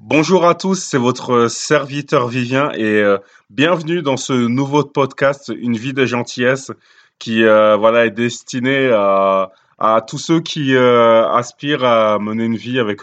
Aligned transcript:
Bonjour 0.00 0.46
à 0.46 0.54
tous, 0.54 0.76
c'est 0.76 0.96
votre 0.96 1.48
serviteur 1.48 2.28
Vivien 2.28 2.70
et 2.70 3.02
euh, 3.02 3.18
bienvenue 3.50 4.00
dans 4.00 4.16
ce 4.16 4.32
nouveau 4.32 4.84
podcast 4.84 5.52
Une 5.54 5.76
vie 5.76 5.92
de 5.92 6.06
gentillesse 6.06 6.70
qui 7.18 7.42
euh, 7.42 7.76
voilà 7.76 8.06
est 8.06 8.12
destiné 8.12 8.92
à, 8.92 9.50
tous 10.06 10.18
ceux 10.18 10.40
qui 10.40 10.76
euh, 10.76 11.28
aspirent 11.28 11.82
à 11.82 12.20
mener 12.20 12.44
une 12.44 12.54
vie 12.54 12.78
avec 12.78 13.02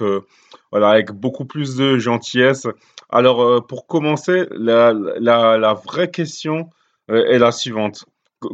voilà 0.71 0.89
avec 0.91 1.11
beaucoup 1.11 1.43
plus 1.43 1.75
de 1.75 1.97
gentillesse. 1.97 2.65
Alors 3.09 3.67
pour 3.67 3.87
commencer, 3.87 4.45
la 4.51 5.73
vraie 5.85 6.09
question 6.09 6.69
est 7.09 7.39
la 7.39 7.51
suivante. 7.51 8.05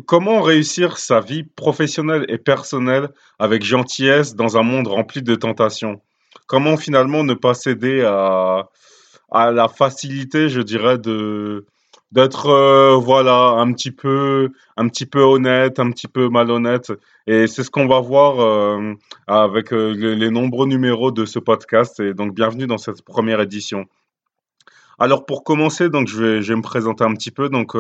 Comment 0.07 0.41
réussir 0.41 0.97
sa 0.97 1.19
vie 1.19 1.43
professionnelle 1.43 2.25
et 2.27 2.39
personnelle 2.39 3.09
avec 3.37 3.63
gentillesse 3.63 4.35
dans 4.35 4.57
un 4.57 4.63
monde 4.63 4.87
rempli 4.87 5.21
de 5.21 5.35
tentations? 5.35 6.01
Comment 6.51 6.75
finalement 6.75 7.23
ne 7.23 7.33
pas 7.33 7.53
céder 7.53 8.03
à, 8.03 8.67
à 9.31 9.51
la 9.51 9.69
facilité, 9.69 10.49
je 10.49 10.59
dirais, 10.59 10.97
de 10.97 11.65
d'être 12.11 12.47
euh, 12.47 12.97
voilà 12.97 13.51
un 13.63 13.71
petit 13.71 13.91
peu 13.91 14.49
un 14.75 14.89
petit 14.89 15.05
peu 15.05 15.21
honnête, 15.21 15.79
un 15.79 15.89
petit 15.91 16.09
peu 16.09 16.27
malhonnête. 16.27 16.91
Et 17.25 17.47
c'est 17.47 17.63
ce 17.63 17.71
qu'on 17.71 17.87
va 17.87 18.01
voir 18.01 18.41
euh, 18.41 18.95
avec 19.27 19.71
euh, 19.71 19.93
les, 19.93 20.29
nombreux 20.29 20.67
numéros 20.67 21.11
de 21.11 21.23
ce 21.23 21.39
podcast. 21.39 22.01
Et 22.01 22.13
donc 22.13 22.35
bienvenue 22.35 22.67
dans 22.67 22.77
cette 22.77 23.01
première 23.01 23.39
édition. 23.39 23.85
Alors 24.99 25.25
pour 25.25 25.45
commencer, 25.45 25.87
donc 25.87 26.09
je 26.09 26.21
vais, 26.21 26.41
je 26.41 26.51
vais 26.51 26.57
me 26.57 26.63
présenter 26.63 27.05
un 27.05 27.13
petit 27.13 27.31
peu. 27.31 27.47
Donc 27.47 27.77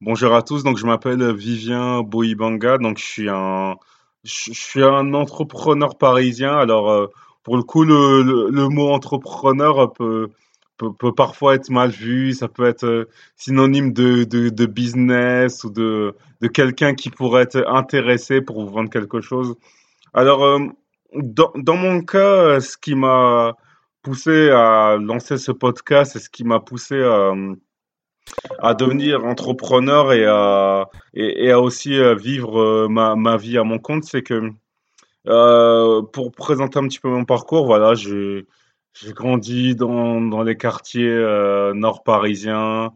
bonjour 0.00 0.32
à 0.32 0.42
tous. 0.42 0.62
Donc 0.62 0.78
je 0.78 0.86
m'appelle 0.86 1.34
Vivien 1.34 2.02
Boibanga. 2.02 2.78
Donc 2.78 2.98
je 2.98 3.04
suis 3.04 3.28
un 3.28 3.74
je 4.22 4.52
suis 4.52 4.84
un 4.84 5.12
entrepreneur 5.12 5.98
parisien. 5.98 6.56
Alors 6.56 7.10
pour 7.42 7.56
le 7.56 7.62
coup, 7.62 7.84
le, 7.84 8.50
le, 8.50 8.68
mot 8.68 8.90
entrepreneur 8.90 9.92
peut, 9.92 10.30
peut, 10.76 10.92
peut, 10.92 11.12
parfois 11.12 11.54
être 11.54 11.70
mal 11.70 11.90
vu. 11.90 12.32
Ça 12.32 12.48
peut 12.48 12.66
être 12.66 12.84
euh, 12.84 13.08
synonyme 13.36 13.92
de, 13.92 14.24
de, 14.24 14.48
de 14.48 14.66
business 14.66 15.64
ou 15.64 15.70
de, 15.70 16.14
de 16.40 16.48
quelqu'un 16.48 16.94
qui 16.94 17.10
pourrait 17.10 17.42
être 17.42 17.66
intéressé 17.68 18.40
pour 18.40 18.64
vous 18.64 18.70
vendre 18.70 18.90
quelque 18.90 19.20
chose. 19.20 19.56
Alors, 20.14 20.44
euh, 20.44 20.58
dans, 21.14 21.50
dans 21.56 21.76
mon 21.76 22.02
cas, 22.02 22.60
ce 22.60 22.76
qui 22.76 22.94
m'a 22.94 23.56
poussé 24.02 24.50
à 24.50 24.96
lancer 25.00 25.36
ce 25.38 25.52
podcast 25.52 26.16
et 26.16 26.18
ce 26.18 26.30
qui 26.30 26.44
m'a 26.44 26.60
poussé 26.60 27.02
à, 27.02 27.34
à 28.60 28.74
devenir 28.74 29.24
entrepreneur 29.24 30.12
et 30.12 30.26
à, 30.26 30.88
et, 31.14 31.46
et 31.46 31.50
à 31.50 31.60
aussi 31.60 31.94
euh, 31.98 32.14
vivre 32.14 32.86
ma, 32.88 33.16
ma 33.16 33.36
vie 33.36 33.58
à 33.58 33.64
mon 33.64 33.78
compte, 33.78 34.04
c'est 34.04 34.22
que 34.22 34.52
euh, 35.28 36.02
pour 36.02 36.32
présenter 36.32 36.78
un 36.78 36.88
petit 36.88 36.98
peu 36.98 37.08
mon 37.08 37.24
parcours, 37.24 37.66
voilà, 37.66 37.94
j'ai 37.94 38.44
grandi 39.12 39.76
dans, 39.76 40.20
dans 40.20 40.42
les 40.42 40.56
quartiers 40.56 41.08
euh, 41.08 41.74
nord 41.74 42.02
parisiens, 42.02 42.92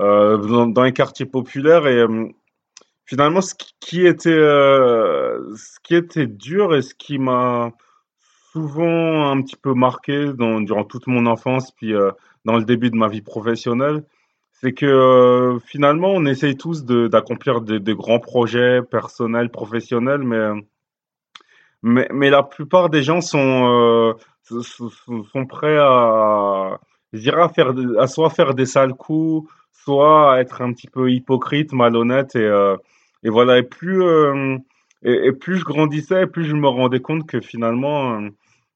euh, 0.00 0.38
dans, 0.66 0.82
les 0.82 0.92
quartiers 0.92 1.26
populaires 1.26 1.86
et 1.86 2.06
finalement 3.04 3.40
ce 3.40 3.54
qui, 3.80 4.06
était 4.06 4.30
ce 4.30 5.80
qui 5.82 5.94
était 5.94 6.26
dur 6.26 6.74
et 6.74 6.82
ce 6.82 6.94
qui 6.94 7.18
m'a 7.18 7.72
souvent 8.52 9.30
un 9.30 9.42
petit 9.42 9.56
peu 9.56 9.74
marqué 9.74 10.32
dans, 10.32 10.60
durant 10.60 10.84
toute 10.84 11.06
mon 11.06 11.26
enfance 11.26 11.72
puis 11.72 11.92
dans 12.44 12.56
le 12.56 12.64
début 12.64 12.90
de 12.90 12.96
ma 12.96 13.08
vie 13.08 13.22
professionnelle, 13.22 14.04
c'est 14.52 14.72
que 14.72 15.58
finalement 15.66 16.12
on 16.12 16.24
essaye 16.26 16.56
tous 16.56 16.84
d'accomplir 16.84 17.60
des, 17.60 17.80
des, 17.80 17.94
grands 17.94 18.20
projets 18.20 18.82
personnels, 18.82 19.50
professionnels, 19.50 20.22
mais 20.22 20.62
mais, 21.82 22.08
mais 22.12 22.30
la 22.30 22.42
plupart 22.42 22.90
des 22.90 23.02
gens 23.02 23.20
sont, 23.20 24.16
euh, 24.50 24.60
sont, 24.62 25.46
prêts 25.46 25.76
à, 25.78 26.78
à, 27.12 27.48
faire, 27.48 27.72
à 27.98 28.06
soit 28.06 28.30
faire 28.30 28.54
des 28.54 28.66
sales 28.66 28.94
coups, 28.94 29.50
soit 29.72 30.34
à 30.34 30.40
être 30.40 30.62
un 30.62 30.72
petit 30.72 30.88
peu 30.88 31.10
hypocrite, 31.10 31.72
malhonnête. 31.72 32.34
Et, 32.34 32.40
euh, 32.40 32.76
et 33.22 33.30
voilà, 33.30 33.58
et 33.58 33.62
plus, 33.62 34.02
euh, 34.02 34.58
et, 35.02 35.32
plus 35.32 35.58
je 35.58 35.64
grandissais, 35.64 36.26
plus 36.26 36.44
je 36.44 36.54
me 36.54 36.68
rendais 36.68 37.00
compte 37.00 37.26
que 37.26 37.40
finalement, 37.40 38.28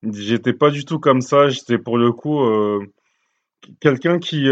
j'étais 0.02 0.52
pas 0.52 0.70
du 0.70 0.84
tout 0.84 1.00
comme 1.00 1.20
ça. 1.20 1.48
J'étais 1.48 1.78
pour 1.78 1.98
le 1.98 2.12
coup 2.12 2.40
quelqu'un 3.80 4.18
qui, 4.18 4.48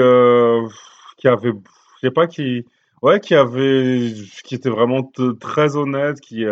qui 1.18 1.28
avait, 1.28 1.52
je 1.52 2.00
sais 2.00 2.10
pas, 2.10 2.26
qui, 2.26 2.64
ouais, 3.02 3.20
qui 3.20 3.34
avait, 3.34 4.12
qui 4.44 4.54
était 4.56 4.70
vraiment 4.70 5.08
très 5.40 5.76
honnête, 5.76 6.20
qui, 6.20 6.44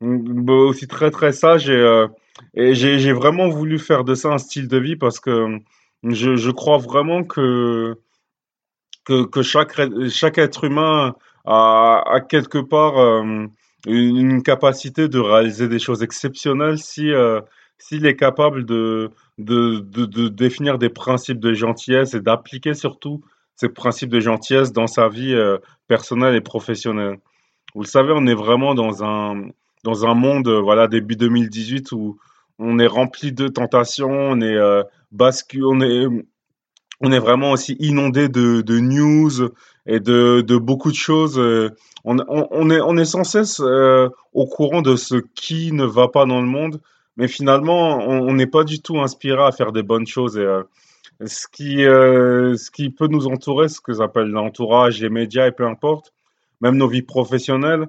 aussi 0.00 0.86
très 0.86 1.10
très 1.10 1.32
sage 1.32 1.68
et, 1.68 1.72
euh, 1.72 2.08
j'ai, 2.54 3.12
vraiment 3.12 3.48
voulu 3.48 3.78
faire 3.78 4.04
de 4.04 4.14
ça 4.14 4.30
un 4.30 4.38
style 4.38 4.68
de 4.68 4.78
vie 4.78 4.96
parce 4.96 5.20
que 5.20 5.58
je, 6.02 6.36
je 6.36 6.50
crois 6.50 6.78
vraiment 6.78 7.24
que, 7.24 7.96
que, 9.04 9.24
que 9.24 9.42
chaque, 9.42 9.80
chaque 10.08 10.38
être 10.38 10.64
humain 10.64 11.14
a, 11.44 12.02
a 12.06 12.20
quelque 12.20 12.58
part 12.58 12.98
euh, 12.98 13.46
une, 13.86 14.42
capacité 14.42 15.08
de 15.08 15.18
réaliser 15.18 15.68
des 15.68 15.78
choses 15.78 16.02
exceptionnelles 16.02 16.78
si, 16.78 17.10
euh, 17.12 17.40
s'il 17.78 18.06
est 18.06 18.16
capable 18.16 18.64
de, 18.64 19.10
de, 19.38 19.78
de 19.78 20.28
définir 20.28 20.78
des 20.78 20.90
principes 20.90 21.40
de 21.40 21.52
gentillesse 21.54 22.14
et 22.14 22.20
d'appliquer 22.20 22.74
surtout 22.74 23.22
ces 23.56 23.68
principes 23.68 24.10
de 24.10 24.20
gentillesse 24.20 24.72
dans 24.72 24.88
sa 24.88 25.08
vie 25.08 25.36
personnelle 25.86 26.34
et 26.34 26.40
professionnelle. 26.40 27.18
Vous 27.74 27.82
le 27.82 27.86
savez, 27.86 28.12
on 28.14 28.26
est 28.26 28.34
vraiment 28.34 28.74
dans 28.74 29.04
un, 29.04 29.50
dans 29.84 30.06
un 30.06 30.14
monde, 30.14 30.48
euh, 30.48 30.60
voilà, 30.60 30.88
début 30.88 31.14
2018 31.14 31.92
où 31.92 32.16
on 32.58 32.78
est 32.78 32.86
rempli 32.86 33.32
de 33.32 33.48
tentations, 33.48 34.10
on 34.10 34.40
est 34.40 34.56
euh, 34.56 34.82
on 35.62 35.80
est, 35.80 36.06
on 37.00 37.12
est 37.12 37.18
vraiment 37.18 37.52
aussi 37.52 37.76
inondé 37.78 38.28
de, 38.28 38.62
de 38.62 38.78
news 38.78 39.50
et 39.86 40.00
de, 40.00 40.40
de 40.40 40.56
beaucoup 40.56 40.90
de 40.90 40.96
choses. 40.96 41.38
Euh, 41.38 41.70
on, 42.04 42.18
est, 42.18 42.80
on 42.80 42.96
est 42.96 43.04
sans 43.04 43.24
cesse 43.24 43.60
euh, 43.60 44.08
au 44.32 44.46
courant 44.46 44.82
de 44.82 44.96
ce 44.96 45.16
qui 45.34 45.72
ne 45.72 45.84
va 45.84 46.08
pas 46.08 46.26
dans 46.26 46.40
le 46.40 46.46
monde, 46.46 46.80
mais 47.16 47.28
finalement, 47.28 47.98
on 47.98 48.32
n'est 48.34 48.48
pas 48.48 48.64
du 48.64 48.80
tout 48.80 48.98
inspiré 48.98 49.42
à 49.42 49.52
faire 49.52 49.72
des 49.72 49.82
bonnes 49.82 50.06
choses. 50.06 50.36
Et, 50.36 50.46
ce 51.26 51.46
qui, 51.46 51.76
ce 51.84 52.70
qui 52.72 52.90
peut 52.90 53.06
nous 53.06 53.28
entourer, 53.28 53.68
ce 53.68 53.80
que 53.80 53.92
j'appelle 53.94 54.28
l'entourage, 54.28 55.00
les 55.00 55.10
médias 55.10 55.46
et 55.46 55.52
peu 55.52 55.64
importe, 55.64 56.12
même 56.60 56.76
nos 56.76 56.88
vies 56.88 57.02
professionnelles, 57.02 57.86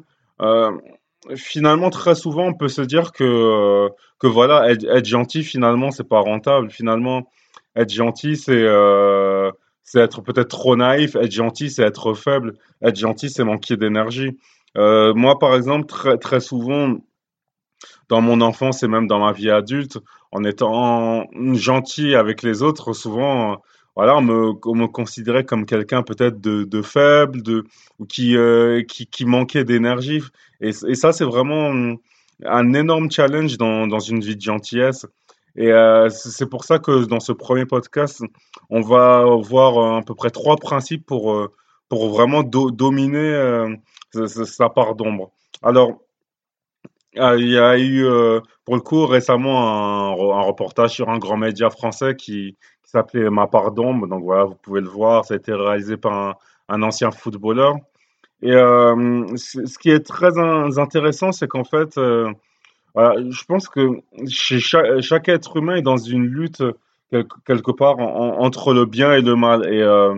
finalement, 1.36 1.90
très 1.90 2.16
souvent, 2.16 2.48
on 2.48 2.54
peut 2.54 2.68
se 2.68 2.82
dire 2.82 3.12
que, 3.12 3.24
euh, 3.24 3.90
que 4.20 4.28
voilà, 4.28 4.70
être, 4.70 5.06
gentil, 5.06 5.44
finalement, 5.44 5.92
c'est 5.92 6.08
pas 6.08 6.20
rentable. 6.20 6.70
Finalement, 6.70 7.32
être 7.76 7.92
gentil, 7.92 8.36
c'est 8.38 8.54
euh, 8.54 9.52
être 9.96 10.22
peut-être 10.22 10.50
trop 10.50 10.76
naïf. 10.76 11.16
Être 11.16 11.32
gentil, 11.32 11.70
c'est 11.70 11.84
être 11.84 12.14
faible. 12.14 12.54
Être 12.84 12.98
gentil, 12.98 13.30
c'est 13.30 13.44
manquer 13.44 13.78
d'énergie. 13.78 14.38
Euh, 14.78 15.14
moi, 15.14 15.40
par 15.40 15.56
exemple, 15.56 15.86
très, 15.86 16.18
très 16.18 16.40
souvent, 16.40 16.98
dans 18.10 18.22
mon 18.22 18.42
enfance 18.42 18.84
et 18.84 18.88
même 18.88 19.08
dans 19.08 19.20
ma 19.20 19.32
vie 19.32 19.50
adulte, 19.50 20.00
en 20.32 20.44
étant 20.44 21.28
gentil 21.54 22.16
avec 22.16 22.44
les 22.44 22.62
autres, 22.62 22.94
souvent, 22.94 23.62
voilà, 23.96 24.18
on 24.18 24.22
me, 24.22 24.54
me 24.54 24.88
considérait 24.88 25.46
comme 25.46 25.66
quelqu'un 25.66 26.04
peut-être 26.04 26.42
de, 26.42 26.64
de, 26.64 26.82
faible, 26.82 27.42
de 27.42 27.64
ou 28.00 28.06
qui, 28.06 28.36
euh, 28.36 28.84
qui, 28.84 29.08
qui 29.08 29.26
manquait 29.26 29.64
d'énergie. 29.64 30.22
Et, 30.62 30.70
et, 30.70 30.96
ça, 30.96 31.14
c'est 31.14 31.24
vraiment 31.24 31.96
un 32.44 32.74
énorme 32.74 33.10
challenge 33.10 33.58
dans, 33.58 33.88
dans 33.88 34.00
une 34.00 34.20
vie 34.20 34.36
de 34.36 34.42
gentillesse. 34.42 35.06
Et 35.56 35.72
euh, 35.72 36.10
c'est 36.10 36.50
pour 36.50 36.66
ça 36.66 36.80
que 36.80 37.06
dans 37.06 37.22
ce 37.22 37.32
premier 37.32 37.66
podcast, 37.66 38.22
on 38.70 38.82
va 38.82 39.24
voir 39.42 39.98
à 39.98 40.02
peu 40.02 40.14
près 40.14 40.30
trois 40.30 40.58
principes 40.58 41.06
pour, 41.06 41.34
euh, 41.34 41.50
pour 41.88 42.10
vraiment 42.10 42.44
do, 42.44 42.72
dominer 42.72 43.20
euh, 43.20 43.76
sa 44.28 44.70
part 44.70 44.96
d'ombre. 44.96 45.32
Alors, 45.62 46.02
euh, 47.18 47.38
il 47.40 47.50
y 47.50 47.58
a 47.58 47.78
eu, 47.78 48.06
euh, 48.06 48.42
pour 48.66 48.76
le 48.76 48.82
coup, 48.82 49.06
récemment 49.06 49.62
un, 49.70 50.38
un, 50.38 50.42
reportage 50.42 50.92
sur 50.92 51.10
un 51.10 51.18
grand 51.18 51.38
média 51.38 51.70
français 51.70 52.16
qui 52.16 52.58
s'appelait 52.96 53.30
Ma 53.30 53.48
part 53.48 53.72
d'ombre. 53.72 54.08
Donc 54.08 54.24
voilà, 54.24 54.46
vous 54.46 54.56
pouvez 54.56 54.82
le 54.82 54.88
voir, 54.88 55.26
ça 55.26 55.34
a 55.34 55.38
été 55.38 55.54
réalisé 55.54 55.98
par 55.98 56.38
un, 56.70 56.82
ancien 56.82 57.12
footballeur. 57.12 57.76
Et 58.42 58.52
euh, 58.52 59.26
ce 59.36 59.78
qui 59.78 59.90
est 59.90 60.06
très 60.06 60.38
intéressant, 60.38 61.32
c'est 61.32 61.48
qu'en 61.48 61.64
fait, 61.64 61.98
euh, 61.98 62.32
je 62.96 63.44
pense 63.46 63.68
que 63.70 64.02
chez 64.28 64.60
chaque, 64.60 65.30
être 65.30 65.58
humain 65.58 65.76
est 65.76 65.82
dans 65.82 65.98
une 65.98 66.26
lutte 66.26 66.64
quelque, 67.12 67.72
part 67.72 68.00
en, 68.00 68.40
entre 68.40 68.74
le 68.74 68.86
bien 68.86 69.14
et 69.14 69.22
le 69.22 69.36
mal. 69.36 69.66
Et 69.72 69.82
euh, 69.82 70.16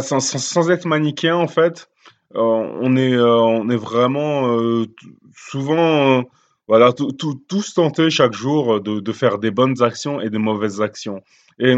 sans, 0.00 0.20
sans, 0.20 0.70
être 0.70 0.86
manichéen, 0.86 1.36
en 1.36 1.48
fait, 1.48 1.88
on 2.34 2.96
est, 2.96 3.18
on 3.18 3.68
est 3.68 3.76
vraiment 3.76 4.56
souvent, 5.34 6.24
voilà, 6.68 6.92
tous 6.92 7.74
tentés 7.74 8.10
chaque 8.10 8.32
jour 8.32 8.80
de, 8.80 9.00
de, 9.00 9.12
faire 9.12 9.38
des 9.38 9.50
bonnes 9.50 9.82
actions 9.82 10.20
et 10.20 10.30
des 10.30 10.38
mauvaises 10.38 10.80
actions. 10.80 11.22
Et 11.58 11.76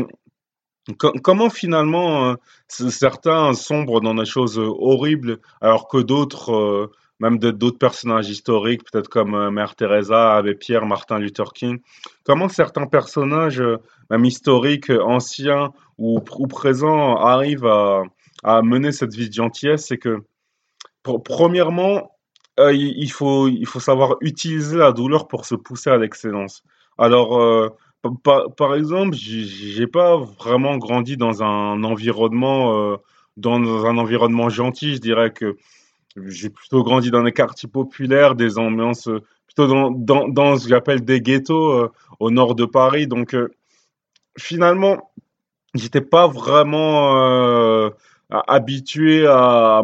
comment 0.99 1.51
finalement 1.51 2.37
certains 2.69 3.55
sombrent 3.55 4.01
dans 4.01 4.15
des 4.15 4.27
choses 4.27 4.59
horribles 4.59 5.39
alors 5.61 5.89
que 5.89 5.99
d'autres 5.99 6.91
même 7.21 7.39
d'autres 7.39 7.79
personnages 7.79 8.29
historiques, 8.29 8.83
peut-être 8.91 9.09
comme 9.09 9.35
euh, 9.35 9.51
Mère 9.51 9.77
Teresa, 9.77 10.37
Abbé 10.37 10.55
Pierre, 10.55 10.87
Martin 10.87 11.19
Luther 11.19 11.53
King. 11.53 11.79
Comment 12.25 12.49
certains 12.49 12.87
personnages, 12.87 13.61
euh, 13.61 13.79
même 14.11 14.25
historiques, 14.25 14.91
anciens 14.91 15.73
ou, 15.99 16.21
ou 16.39 16.47
présents, 16.47 17.17
arrivent 17.17 17.67
à, 17.67 18.03
à, 18.43 18.63
mener 18.63 18.93
cette 18.93 19.15
vie 19.15 19.29
de 19.29 19.35
gentillesse? 19.35 19.87
C'est 19.87 19.99
que, 19.99 20.25
premièrement, 21.03 22.14
euh, 22.61 22.73
il, 22.73 23.11
faut, 23.11 23.49
il 23.49 23.67
faut 23.67 23.81
savoir 23.81 24.17
utiliser 24.21 24.77
la 24.77 24.93
douleur 24.93 25.27
pour 25.27 25.45
se 25.45 25.55
pousser 25.57 25.91
à 25.91 25.97
l'excellence. 25.97 26.63
Alors, 26.99 27.41
euh, 27.41 27.69
par, 28.23 28.55
par, 28.55 28.77
exemple, 28.77 29.15
j'ai 29.17 29.87
pas 29.89 30.17
vraiment 30.17 30.77
grandi 30.77 31.17
dans 31.17 31.43
un 31.43 31.83
environnement, 31.83 32.93
euh, 32.93 32.97
dans 33.37 33.87
un 33.87 33.99
environnement 33.99 34.49
gentil. 34.51 34.95
Je 34.95 35.01
dirais 35.01 35.33
que 35.33 35.57
j'ai 36.17 36.49
plutôt 36.51 36.85
grandi 36.85 37.11
dans 37.11 37.25
des 37.25 37.33
quartiers 37.33 37.69
populaires, 37.69 38.37
des 38.37 38.57
ambiances 38.57 39.09
plutôt 39.47 39.67
dans, 39.67 39.91
dans, 39.91 40.29
dans 40.29 40.57
ce 40.57 40.65
que 40.65 40.71
j'appelle 40.71 41.05
des 41.05 41.21
ghettos 41.21 41.91
au 42.21 42.31
nord 42.31 42.55
de 42.55 42.67
Paris. 42.67 43.09
Donc, 43.09 43.37
finalement, 44.39 45.11
j'étais 45.75 46.03
pas 46.03 46.29
vraiment 46.29 47.91
habitué 48.31 49.27
à, 49.27 49.83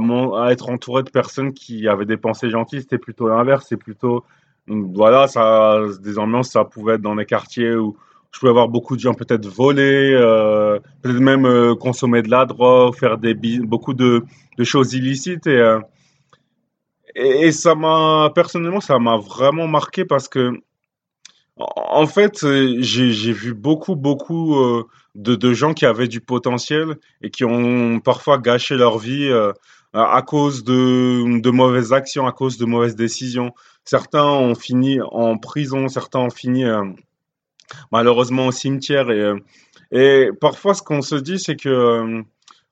être 0.50 0.70
entouré 0.70 1.02
de 1.02 1.10
personnes 1.10 1.52
qui 1.52 1.88
avaient 1.88 2.06
des 2.06 2.16
pensées 2.16 2.50
gentilles. 2.50 2.80
C'était 2.80 2.98
plutôt 2.98 3.28
l'inverse. 3.28 3.66
C'est 3.68 3.76
plutôt, 3.76 4.24
voilà, 4.66 5.28
ça, 5.28 5.78
des 6.00 6.18
ambiances, 6.18 6.50
ça 6.50 6.64
pouvait 6.64 6.94
être 6.94 7.02
dans 7.02 7.16
des 7.16 7.26
quartiers 7.26 7.74
où 7.74 7.96
je 8.32 8.38
pouvais 8.38 8.50
avoir 8.50 8.68
beaucoup 8.68 8.96
de 8.96 9.00
gens 9.00 9.14
peut-être 9.14 9.46
voler, 9.46 10.12
euh, 10.14 10.78
peut-être 11.02 11.18
même 11.18 11.46
euh, 11.46 11.74
consommer 11.74 12.22
de 12.22 12.30
la 12.30 12.44
drogue, 12.46 12.94
faire 12.94 13.18
des 13.18 13.34
beaucoup 13.34 13.94
de, 13.94 14.22
choses 14.62 14.94
illicites. 14.94 15.46
Euh, 15.46 15.80
et, 17.14 17.50
ça 17.50 17.74
m'a, 17.74 18.30
personnellement, 18.34 18.80
ça 18.80 18.98
m'a 18.98 19.16
vraiment 19.16 19.66
marqué 19.66 20.04
parce 20.04 20.28
que, 20.28 20.52
en 21.60 22.06
fait, 22.06 22.46
j'ai 22.80 23.32
vu 23.32 23.54
beaucoup, 23.54 23.96
beaucoup 23.96 24.56
de, 25.14 25.34
de, 25.34 25.52
gens 25.52 25.74
qui 25.74 25.86
avaient 25.86 26.08
du 26.08 26.20
potentiel 26.20 26.96
et 27.22 27.30
qui 27.30 27.44
ont 27.44 28.00
parfois 28.00 28.38
gâché 28.38 28.76
leur 28.76 28.98
vie 28.98 29.30
euh, 29.96 30.04
à 30.04 30.22
cause 30.22 30.62
de, 30.62 31.50
mauvaises 31.50 31.92
actions, 31.92 32.26
à 32.26 32.32
cause 32.32 32.58
de 32.58 32.64
mauvaises 32.64 32.94
décisions. 32.94 33.52
Certains 33.84 34.24
ont 34.24 34.54
fini 34.54 35.00
en 35.00 35.36
prison, 35.36 35.88
certains 35.88 36.20
ont 36.20 36.30
fini 36.30 36.64
euh, 36.64 36.84
malheureusement 37.90 38.46
au 38.46 38.52
cimetière. 38.52 39.10
Et, 39.10 39.34
euh, 39.92 40.32
parfois, 40.40 40.74
ce 40.74 40.82
qu'on 40.82 41.02
se 41.02 41.16
dit, 41.16 41.40
c'est 41.40 41.56
que 41.56 42.22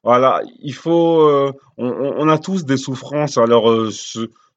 voilà, 0.05 0.43
il 0.61 0.75
faut. 0.75 1.53
On, 1.77 2.29
a 2.29 2.39
tous 2.39 2.65
des 2.65 2.77
souffrances. 2.77 3.37
Alors, 3.37 3.91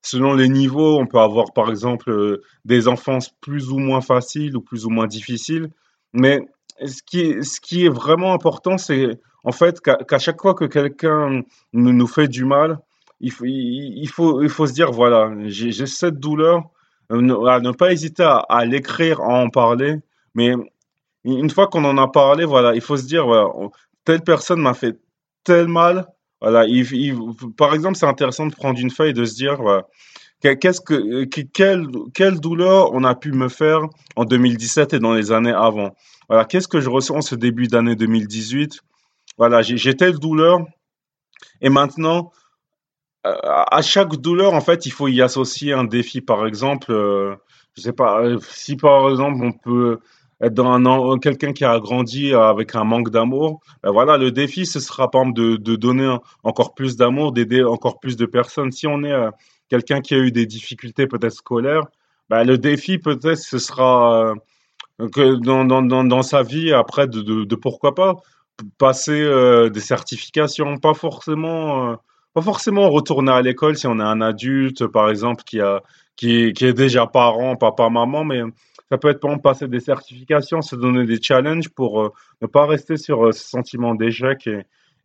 selon 0.01 0.33
les 0.33 0.49
niveaux, 0.49 0.99
on 0.99 1.07
peut 1.07 1.19
avoir 1.19 1.53
par 1.53 1.69
exemple 1.69 2.39
des 2.65 2.87
enfances 2.87 3.29
plus 3.41 3.71
ou 3.71 3.77
moins 3.77 4.01
faciles 4.01 4.55
ou 4.57 4.61
plus 4.61 4.85
ou 4.85 4.89
moins 4.89 5.07
difficiles. 5.07 5.69
Mais 6.13 6.41
ce 6.85 7.01
qui 7.03 7.21
est, 7.21 7.41
ce 7.43 7.61
qui 7.61 7.85
est 7.85 7.89
vraiment 7.89 8.33
important, 8.33 8.77
c'est 8.77 9.19
en 9.43 9.51
fait 9.51 9.79
qu'à 9.81 10.19
chaque 10.19 10.41
fois 10.41 10.53
que 10.53 10.65
quelqu'un 10.65 11.43
nous, 11.73 12.07
fait 12.07 12.27
du 12.27 12.45
mal, 12.45 12.79
il 13.19 13.31
faut, 13.31 13.45
il, 13.45 14.07
faut, 14.07 14.67
se 14.67 14.73
dire 14.73 14.91
voilà, 14.91 15.31
j'ai 15.45 15.85
cette 15.85 16.19
douleur, 16.19 16.63
euh, 17.11 17.21
ne, 17.21 17.59
ne 17.59 17.71
pas 17.71 17.91
hésiter 17.91 18.23
à, 18.23 18.37
à 18.49 18.65
l'écrire, 18.65 19.21
à 19.21 19.43
en 19.43 19.49
parler, 19.49 19.97
mais 20.33 20.55
une 21.23 21.49
fois 21.49 21.67
qu'on 21.67 21.85
en 21.85 21.97
a 21.97 22.07
parlé, 22.07 22.45
voilà, 22.45 22.73
il 22.73 22.81
faut 22.81 22.97
se 22.97 23.05
dire 23.05 23.25
voilà, 23.25 23.49
telle 24.05 24.21
personne 24.21 24.59
m'a 24.59 24.73
fait 24.73 24.99
tel 25.43 25.67
mal. 25.67 26.07
Voilà, 26.41 26.65
il, 26.65 27.15
par 27.55 27.73
exemple, 27.73 27.95
c'est 27.95 28.07
intéressant 28.07 28.47
de 28.47 28.53
prendre 28.53 28.79
une 28.79 28.89
feuille 28.89 29.11
et 29.11 29.13
de 29.13 29.25
se 29.25 29.35
dire 29.35 29.61
voilà, 29.61 29.83
qu'est-ce 30.41 30.81
que, 30.81 31.23
quelle, 31.25 31.87
quelle 32.13 32.39
douleur 32.39 32.93
on 32.93 33.03
a 33.03 33.13
pu 33.13 33.31
me 33.31 33.47
faire 33.47 33.81
en 34.15 34.25
2017 34.25 34.93
et 34.93 34.99
dans 34.99 35.13
les 35.13 35.31
années 35.31 35.53
avant. 35.53 35.95
Voilà, 36.27 36.45
qu'est-ce 36.45 36.67
que 36.67 36.81
je 36.81 36.89
ressens 36.89 37.17
en 37.17 37.21
ce 37.21 37.35
début 37.35 37.67
d'année 37.67 37.95
2018 37.95 38.81
Voilà, 39.37 39.61
j'ai 39.61 39.95
telle 39.95 40.17
douleur 40.17 40.65
et 41.61 41.69
maintenant, 41.69 42.31
euh, 43.25 43.35
à 43.43 43.81
chaque 43.81 44.15
douleur, 44.15 44.53
en 44.53 44.61
fait, 44.61 44.85
il 44.85 44.91
faut 44.91 45.07
y 45.07 45.21
associer 45.21 45.73
un 45.73 45.83
défi. 45.83 46.21
Par 46.21 46.47
exemple, 46.47 46.91
euh, 46.91 47.35
je 47.75 47.81
sais 47.81 47.93
pas, 47.93 48.21
euh, 48.21 48.39
si 48.49 48.75
par 48.75 49.09
exemple 49.09 49.43
on 49.43 49.51
peut 49.51 49.99
être 50.41 50.53
dans 50.53 50.71
un 50.71 51.19
quelqu'un 51.19 51.53
qui 51.53 51.65
a 51.65 51.79
grandi 51.79 52.33
avec 52.33 52.75
un 52.75 52.83
manque 52.83 53.09
d'amour, 53.09 53.59
ben 53.83 53.91
voilà, 53.91 54.17
le 54.17 54.31
défi 54.31 54.65
ce 54.65 54.79
sera 54.79 55.09
par 55.11 55.21
exemple 55.21 55.59
de, 55.59 55.75
donner 55.75 56.15
encore 56.43 56.73
plus 56.73 56.97
d'amour, 56.97 57.31
d'aider 57.31 57.63
encore 57.63 57.99
plus 57.99 58.17
de 58.17 58.25
personnes. 58.25 58.71
Si 58.71 58.87
on 58.87 59.03
est 59.03 59.15
quelqu'un 59.69 60.01
qui 60.01 60.15
a 60.15 60.17
eu 60.17 60.31
des 60.31 60.45
difficultés 60.45 61.07
peut-être 61.07 61.33
scolaires, 61.33 61.85
ben 62.29 62.43
le 62.43 62.57
défi 62.57 62.97
peut-être 62.97 63.37
ce 63.37 63.59
sera 63.59 64.33
que 65.09 65.35
dans, 65.35 66.21
sa 66.21 66.43
vie 66.43 66.73
après 66.73 67.07
de, 67.07 67.55
pourquoi 67.55 67.95
pas 67.95 68.15
passer 68.77 69.21
euh, 69.21 69.69
des 69.69 69.79
certifications, 69.79 70.77
pas 70.77 70.93
forcément, 70.93 71.91
euh, 71.91 71.95
pas 72.33 72.41
forcément 72.41 72.89
retourner 72.89 73.31
à 73.31 73.41
l'école 73.41 73.75
si 73.77 73.87
on 73.87 73.99
est 73.99 74.03
un 74.03 74.21
adulte, 74.21 74.85
par 74.87 75.09
exemple, 75.09 75.43
qui, 75.43 75.59
a, 75.59 75.81
qui 76.15 76.45
est 76.45 76.73
déjà 76.73 77.07
parent, 77.07 77.55
papa, 77.55 77.89
maman, 77.89 78.23
mais 78.23 78.41
ça 78.91 78.97
peut 78.97 79.09
être 79.09 79.21
par 79.21 79.31
exemple 79.31 79.43
passer 79.43 79.67
des 79.69 79.79
certifications, 79.79 80.61
se 80.61 80.75
donner 80.75 81.05
des 81.05 81.21
challenges 81.21 81.69
pour 81.69 82.01
euh, 82.01 82.09
ne 82.41 82.47
pas 82.47 82.65
rester 82.65 82.97
sur 82.97 83.33
ce 83.33 83.47
sentiment 83.47 83.95
d'échec. 83.95 84.49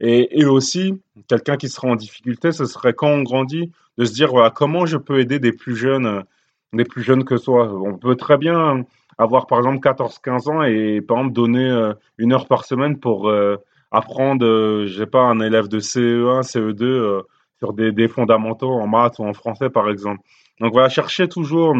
Et, 0.00 0.44
aussi, 0.44 1.00
quelqu'un 1.28 1.56
qui 1.56 1.68
sera 1.68 1.88
en 1.88 1.96
difficulté, 1.96 2.52
ce 2.52 2.66
serait 2.66 2.92
quand 2.92 3.08
on 3.08 3.22
grandit, 3.22 3.70
de 3.96 4.04
se 4.04 4.12
dire, 4.12 4.30
voilà, 4.30 4.50
comment 4.50 4.84
je 4.84 4.96
peux 4.98 5.20
aider 5.20 5.38
des 5.38 5.52
plus 5.52 5.76
jeunes, 5.76 6.24
des 6.72 6.84
plus 6.84 7.02
jeunes 7.02 7.24
que 7.24 7.36
soi. 7.36 7.72
On 7.72 7.96
peut 7.96 8.16
très 8.16 8.36
bien 8.36 8.84
avoir 9.18 9.46
par 9.46 9.58
exemple 9.58 9.78
14-15 9.78 10.50
ans 10.50 10.62
et 10.62 11.00
par 11.00 11.18
exemple 11.18 11.34
donner 11.34 11.70
euh, 11.70 11.94
une 12.18 12.32
heure 12.32 12.46
par 12.46 12.64
semaine 12.64 12.98
pour 12.98 13.28
euh, 13.28 13.56
apprendre, 13.90 14.44
euh, 14.44 14.86
je 14.86 14.98
sais 14.98 15.06
pas, 15.06 15.22
un 15.22 15.40
élève 15.40 15.68
de 15.68 15.80
CE1, 15.80 16.42
CE2 16.42 17.22
sur 17.58 17.72
des, 17.72 17.92
des, 17.92 18.08
fondamentaux 18.08 18.72
en 18.72 18.86
maths 18.86 19.18
ou 19.18 19.24
en 19.24 19.32
français 19.32 19.70
par 19.70 19.88
exemple. 19.88 20.20
Donc 20.60 20.72
voilà, 20.72 20.90
chercher 20.90 21.28
toujours 21.28 21.74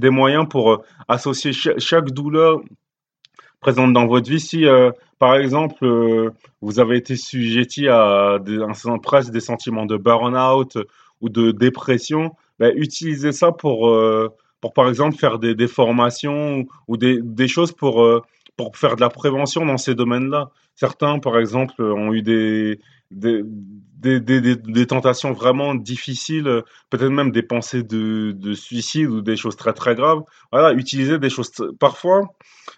des 0.00 0.10
moyens 0.10 0.46
pour 0.48 0.82
associer 1.08 1.52
chaque 1.52 2.10
douleur 2.10 2.60
présente 3.60 3.92
dans 3.92 4.06
votre 4.06 4.30
vie. 4.30 4.40
Si, 4.40 4.64
par 5.18 5.36
exemple, 5.36 6.32
vous 6.60 6.80
avez 6.80 6.96
été 6.96 7.16
sujetti 7.16 7.88
à 7.88 8.38
des, 8.40 8.58
presque 9.02 9.30
des 9.30 9.40
sentiments 9.40 9.86
de 9.86 9.96
burn-out 9.96 10.78
ou 11.20 11.28
de 11.28 11.50
dépression, 11.50 12.36
ben, 12.58 12.72
utilisez 12.76 13.32
ça 13.32 13.52
pour 13.52 13.88
pour 14.60 14.72
par 14.72 14.88
exemple 14.88 15.16
faire 15.16 15.38
des, 15.38 15.54
des 15.54 15.68
formations 15.68 16.66
ou, 16.88 16.96
des, 16.96 17.20
des, 17.22 17.48
choses 17.48 17.72
pour, 17.72 18.02
euh, 18.02 18.22
pour 18.58 18.76
faire 18.76 18.96
de 18.96 19.00
la 19.00 19.08
prévention 19.08 19.64
dans 19.64 19.78
ces 19.78 19.94
domaines-là. 19.94 20.50
Certains, 20.74 21.20
par 21.20 21.38
exemple, 21.38 21.80
ont 21.80 22.12
eu 22.12 22.22
des, 22.22 22.80
des, 23.10 24.86
tentations 24.86 25.32
vraiment 25.32 25.74
difficiles, 25.76 26.62
peut-être 26.90 27.08
même 27.10 27.30
des 27.30 27.42
pensées 27.42 27.84
de, 27.84 28.32
de, 28.32 28.54
suicide 28.54 29.08
ou 29.08 29.22
des 29.22 29.36
choses 29.36 29.56
très 29.56 29.72
très 29.72 29.94
graves. 29.94 30.22
Voilà, 30.52 30.72
utiliser 30.72 31.18
des 31.18 31.30
choses. 31.30 31.52
Parfois, 31.78 32.22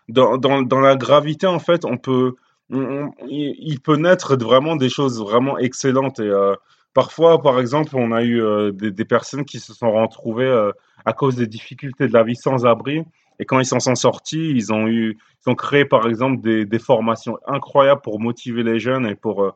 dans, 0.08 0.36
dans, 0.36 0.62
dans 0.62 0.80
la 0.80 0.96
gravité, 0.96 1.46
en 1.46 1.58
fait, 1.58 1.86
on 1.86 1.96
peut, 1.96 2.34
il 2.70 3.80
peut 3.82 3.96
naître 3.96 4.36
vraiment 4.36 4.76
des 4.76 4.90
choses 4.90 5.18
vraiment 5.18 5.58
excellentes. 5.58 6.20
Et 6.20 6.28
euh, 6.28 6.54
parfois, 6.92 7.40
par 7.40 7.58
exemple, 7.58 7.96
on 7.96 8.12
a 8.12 8.22
eu 8.22 8.42
euh, 8.42 8.70
des, 8.70 8.90
des, 8.90 9.04
personnes 9.06 9.46
qui 9.46 9.60
se 9.60 9.72
sont 9.72 9.92
retrouvées 9.92 10.44
euh, 10.44 10.72
à 11.06 11.14
cause 11.14 11.36
des 11.36 11.46
difficultés 11.46 12.06
de 12.06 12.12
la 12.12 12.22
vie 12.22 12.36
sans 12.36 12.66
abri. 12.66 13.02
Et 13.40 13.46
quand 13.46 13.58
ils 13.58 13.64
s'en 13.64 13.80
sont 13.80 13.94
sortis, 13.94 14.50
ils 14.50 14.70
ont 14.70 14.86
eu, 14.86 15.16
ils 15.44 15.50
ont 15.50 15.54
créé 15.54 15.86
par 15.86 16.06
exemple 16.06 16.42
des, 16.42 16.66
des 16.66 16.78
formations 16.78 17.38
incroyables 17.46 18.02
pour 18.02 18.20
motiver 18.20 18.62
les 18.62 18.78
jeunes 18.78 19.06
et 19.06 19.16
pour 19.16 19.42
euh, 19.42 19.50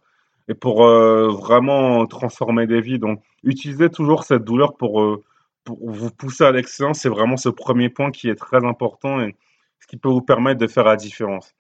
et 0.49 0.55
pour 0.55 0.87
euh, 0.87 1.29
vraiment 1.29 2.07
transformer 2.07 2.67
des 2.67 2.81
vies. 2.81 2.99
Donc, 2.99 3.23
utilisez 3.43 3.91
toujours 3.91 4.25
cette 4.25 4.43
douleur 4.43 4.77
pour 4.79 5.03
euh, 5.03 5.23
pour 5.65 5.79
vous 5.91 6.11
pousser 6.11 6.45
à 6.45 6.51
l'excellence. 6.51 7.01
C'est 7.01 7.11
vraiment 7.11 7.37
ce 7.37 7.51
premier 7.51 7.91
point 7.91 8.11
qui 8.11 8.31
est 8.31 8.35
très 8.37 8.65
important 8.65 9.21
et 9.21 9.37
ce 9.81 9.87
qui 9.87 9.99
peut 9.99 10.09
vous 10.09 10.23
permettre 10.23 10.61
de 10.61 10.67
faire 10.67 10.85
la 10.85 10.97
différence. 10.97 11.55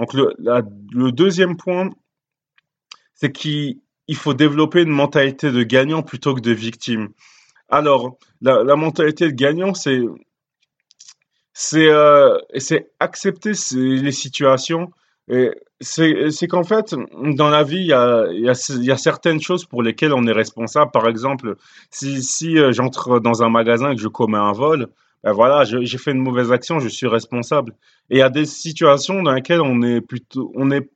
Donc, 0.00 0.14
le, 0.14 0.34
le 0.38 1.12
deuxième 1.12 1.56
point, 1.56 1.90
c'est 3.14 3.30
qu'il 3.30 3.80
faut 4.14 4.34
développer 4.34 4.82
une 4.82 4.90
mentalité 4.90 5.52
de 5.52 5.62
gagnant 5.62 6.02
plutôt 6.02 6.34
que 6.34 6.40
de 6.40 6.52
victime. 6.52 7.10
Alors, 7.68 8.18
la 8.40 8.76
mentalité 8.76 9.26
de 9.26 9.36
gagnant, 9.36 9.74
c'est 9.74 10.00
c'est 11.60 11.88
euh, 11.88 12.38
c'est 12.56 12.92
accepter 13.00 13.50
les 13.74 14.12
situations. 14.12 14.92
C'est 15.80 16.46
qu'en 16.48 16.62
fait, 16.62 16.94
dans 17.34 17.50
la 17.50 17.64
vie, 17.64 17.80
il 17.80 17.86
y 17.86 17.92
a, 17.92 18.28
y, 18.30 18.90
a, 18.92 18.96
certaines 18.96 19.40
choses 19.40 19.64
pour 19.64 19.82
lesquelles 19.82 20.12
on 20.12 20.24
est 20.28 20.32
responsable. 20.32 20.92
Par 20.92 21.08
exemple, 21.08 21.56
si, 21.90 22.22
si 22.22 22.56
euh, 22.56 22.70
j'entre 22.70 23.18
dans 23.18 23.42
un 23.42 23.50
magasin 23.50 23.90
et 23.90 23.96
que 23.96 24.00
je 24.00 24.06
commets 24.06 24.38
un 24.38 24.52
vol, 24.52 24.86
ben 25.24 25.32
voilà, 25.32 25.64
j'ai 25.64 25.98
fait 25.98 26.12
une 26.12 26.22
mauvaise 26.22 26.52
action, 26.52 26.78
je 26.78 26.88
suis 26.88 27.08
responsable. 27.08 27.74
Et 28.08 28.16
il 28.16 28.18
y 28.18 28.22
a 28.22 28.30
des 28.30 28.46
situations 28.46 29.20
dans 29.24 29.32
lesquelles 29.32 29.60
on 29.60 29.82
est 29.82 30.00
plutôt, 30.00 30.52
on 30.54 30.70
est 30.70 30.88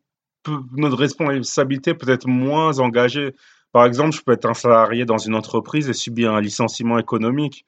notre 0.77 0.97
responsabilité 0.97 1.95
peut 1.95 2.09
être 2.09 2.29
moins 2.29 2.79
engagée. 2.79 3.35
Par 3.73 3.85
exemple, 3.85 4.13
je 4.13 4.23
peux 4.23 4.33
être 4.33 4.47
un 4.47 4.55
salarié 4.55 5.05
dans 5.07 5.19
une 5.19 5.35
entreprise 5.35 5.89
et 5.89 5.93
subir 5.93 6.33
un 6.33 6.41
licenciement 6.41 7.01
économique. 7.01 7.67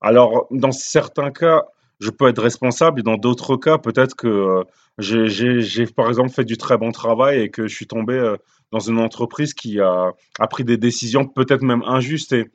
Alors, 0.00 0.46
dans 0.52 0.72
certains 0.72 1.32
cas, 1.32 1.64
je 2.04 2.10
peux 2.10 2.28
être 2.28 2.42
responsable 2.42 3.02
dans 3.02 3.16
d'autres 3.16 3.56
cas, 3.56 3.78
peut-être 3.78 4.14
que 4.14 4.28
euh, 4.28 4.62
j'ai, 4.98 5.86
par 5.86 6.08
exemple 6.08 6.30
fait 6.30 6.44
du 6.44 6.58
très 6.58 6.76
bon 6.76 6.92
travail 6.92 7.40
et 7.40 7.50
que 7.50 7.66
je 7.66 7.74
suis 7.74 7.86
tombé 7.86 8.14
euh, 8.14 8.36
dans 8.72 8.80
une 8.80 8.98
entreprise 8.98 9.54
qui 9.54 9.80
a, 9.80 10.12
pris 10.50 10.64
des 10.64 10.76
décisions 10.76 11.26
peut-être 11.26 11.62
même 11.62 11.82
injustes. 11.86 12.32
Et 12.32 12.50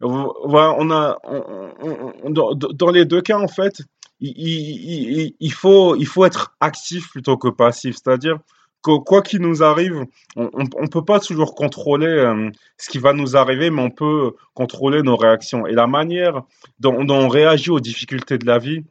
voilà, 0.00 0.76
on 0.78 0.90
a, 0.90 1.18
dans 2.74 2.90
les 2.90 3.04
deux 3.04 3.22
cas, 3.22 3.38
en 3.38 3.48
fait, 3.48 3.82
il, 4.20 5.52
faut, 5.52 5.96
il 5.96 6.06
faut 6.06 6.24
être 6.24 6.54
actif 6.60 7.10
plutôt 7.10 7.36
que 7.36 7.48
passif. 7.48 7.96
C'est-à-dire 7.96 8.38
quoi 8.84 9.22
qu'il 9.22 9.40
nous 9.40 9.62
arrive, 9.62 10.04
on 10.36 10.50
ne 10.62 10.88
peut 10.88 11.04
pas 11.04 11.18
toujours 11.18 11.54
contrôler 11.54 12.06
euh, 12.06 12.50
ce 12.76 12.90
qui 12.90 12.98
va 12.98 13.12
nous 13.12 13.36
arriver, 13.36 13.70
mais 13.70 13.82
on 13.82 13.90
peut 13.90 14.32
contrôler 14.52 15.02
nos 15.02 15.16
réactions. 15.16 15.66
Et 15.66 15.72
la 15.72 15.86
manière 15.86 16.42
dont, 16.80 17.06
on 17.08 17.28
réagit 17.28 17.70
aux 17.70 17.80
difficultés 17.80 18.36
de 18.38 18.46
la 18.46 18.58
vie, 18.58 18.84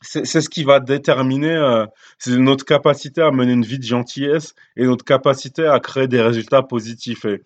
c'est 0.00 0.24
ce 0.24 0.48
qui 0.48 0.64
va 0.64 0.80
déterminer 0.80 1.54
euh, 1.54 1.86
notre 2.26 2.64
capacité 2.64 3.22
à 3.22 3.30
mener 3.30 3.52
une 3.52 3.64
vie 3.64 3.78
de 3.78 3.84
gentillesse 3.84 4.54
et 4.76 4.84
notre 4.84 5.04
capacité 5.04 5.66
à 5.66 5.78
créer 5.78 6.08
des 6.08 6.20
résultats 6.20 6.62
positifs. 6.62 7.24
Et 7.24 7.42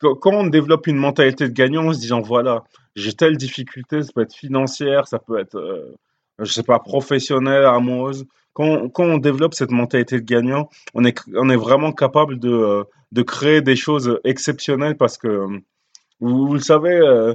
quand 0.00 0.34
on 0.34 0.46
développe 0.48 0.88
une 0.88 0.96
mentalité 0.96 1.48
de 1.48 1.54
gagnant 1.54 1.86
en 1.86 1.94
se 1.94 2.00
disant, 2.00 2.20
voilà, 2.20 2.64
j'ai 2.96 3.14
telle 3.14 3.38
difficulté, 3.38 4.02
ça 4.02 4.12
peut 4.14 4.22
être 4.22 4.34
financière, 4.34 5.08
ça 5.08 5.18
peut 5.18 5.38
être... 5.38 5.56
Euh, 5.56 5.94
je 6.38 6.52
sais 6.52 6.62
pas, 6.62 6.78
professionnelle, 6.78 7.64
amoureuse. 7.64 8.26
Quand, 8.56 8.90
on 9.00 9.18
développe 9.18 9.52
cette 9.52 9.70
mentalité 9.70 10.18
de 10.18 10.24
gagnant, 10.24 10.70
on 10.94 11.04
est, 11.04 11.20
on 11.34 11.50
est 11.50 11.56
vraiment 11.56 11.92
capable 11.92 12.38
de, 12.38 12.48
euh, 12.50 12.84
de 13.12 13.20
créer 13.20 13.60
des 13.60 13.76
choses 13.76 14.18
exceptionnelles 14.24 14.96
parce 14.96 15.18
que, 15.18 15.46
vous, 16.20 16.54
le 16.54 16.60
savez, 16.60 16.96
euh, 16.96 17.34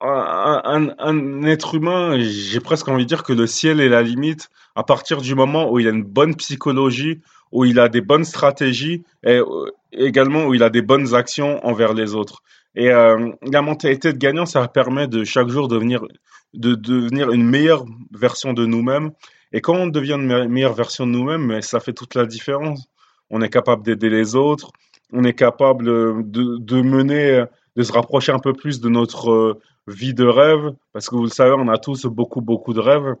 un, 0.00 0.94
un, 0.96 1.42
être 1.42 1.74
humain, 1.74 2.20
j'ai 2.20 2.60
presque 2.60 2.86
envie 2.86 3.02
de 3.02 3.08
dire 3.08 3.24
que 3.24 3.32
le 3.32 3.48
ciel 3.48 3.80
est 3.80 3.88
la 3.88 4.02
limite 4.02 4.48
à 4.76 4.84
partir 4.84 5.20
du 5.22 5.34
moment 5.34 5.72
où 5.72 5.80
il 5.80 5.88
a 5.88 5.90
une 5.90 6.04
bonne 6.04 6.36
psychologie, 6.36 7.20
où 7.50 7.64
il 7.64 7.80
a 7.80 7.88
des 7.88 8.00
bonnes 8.00 8.24
stratégies 8.24 9.02
et 9.24 9.38
euh, 9.40 9.66
également 9.90 10.44
où 10.46 10.54
il 10.54 10.62
a 10.62 10.70
des 10.70 10.82
bonnes 10.82 11.16
actions 11.16 11.58
envers 11.66 11.94
les 11.94 12.14
autres. 12.14 12.44
Et 12.76 12.88
la 12.88 13.60
mentalité 13.60 14.14
de 14.14 14.18
gagnant, 14.18 14.46
ça 14.46 14.66
permet 14.66 15.06
de 15.06 15.24
chaque 15.24 15.48
jour 15.48 15.68
devenir 15.68 16.06
de 16.54 16.74
devenir 16.74 17.30
une 17.30 17.44
meilleure 17.44 17.84
version 18.12 18.52
de 18.52 18.64
nous-mêmes. 18.66 19.12
Et 19.52 19.60
quand 19.60 19.74
on 19.74 19.86
devient 19.86 20.14
une 20.14 20.48
meilleure 20.48 20.74
version 20.74 21.06
de 21.06 21.12
nous-mêmes, 21.12 21.60
ça 21.62 21.80
fait 21.80 21.92
toute 21.92 22.14
la 22.14 22.26
différence. 22.26 22.86
On 23.30 23.42
est 23.42 23.50
capable 23.50 23.82
d'aider 23.82 24.08
les 24.10 24.34
autres, 24.34 24.72
on 25.12 25.24
est 25.24 25.34
capable 25.34 25.84
de, 25.84 26.58
de, 26.58 26.82
mener, 26.82 27.44
de 27.76 27.82
se 27.82 27.92
rapprocher 27.92 28.32
un 28.32 28.38
peu 28.38 28.52
plus 28.52 28.80
de 28.80 28.88
notre 28.88 29.30
euh, 29.30 29.60
vie 29.86 30.14
de 30.14 30.24
rêve, 30.24 30.72
parce 30.92 31.08
que 31.08 31.16
vous 31.16 31.24
le 31.24 31.30
savez, 31.30 31.54
on 31.56 31.68
a 31.68 31.78
tous 31.78 32.06
beaucoup, 32.06 32.40
beaucoup 32.40 32.72
de 32.72 32.80
rêves. 32.80 33.14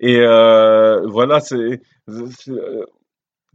Et 0.00 0.18
euh, 0.20 1.06
voilà, 1.06 1.40
c'est 1.40 1.80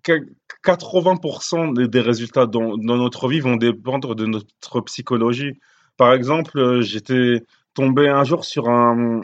80% 0.03 1.87
des, 1.87 1.99
résultats 2.01 2.45
dans, 2.47 2.77
notre 2.77 3.27
vie 3.27 3.39
vont 3.39 3.55
dépendre 3.55 4.15
de 4.15 4.25
notre 4.25 4.81
psychologie. 4.81 5.59
Par 5.97 6.13
exemple, 6.13 6.81
j'étais 6.81 7.43
tombé 7.73 8.09
un 8.09 8.23
jour 8.23 8.43
sur 8.43 8.69
un, 8.69 9.23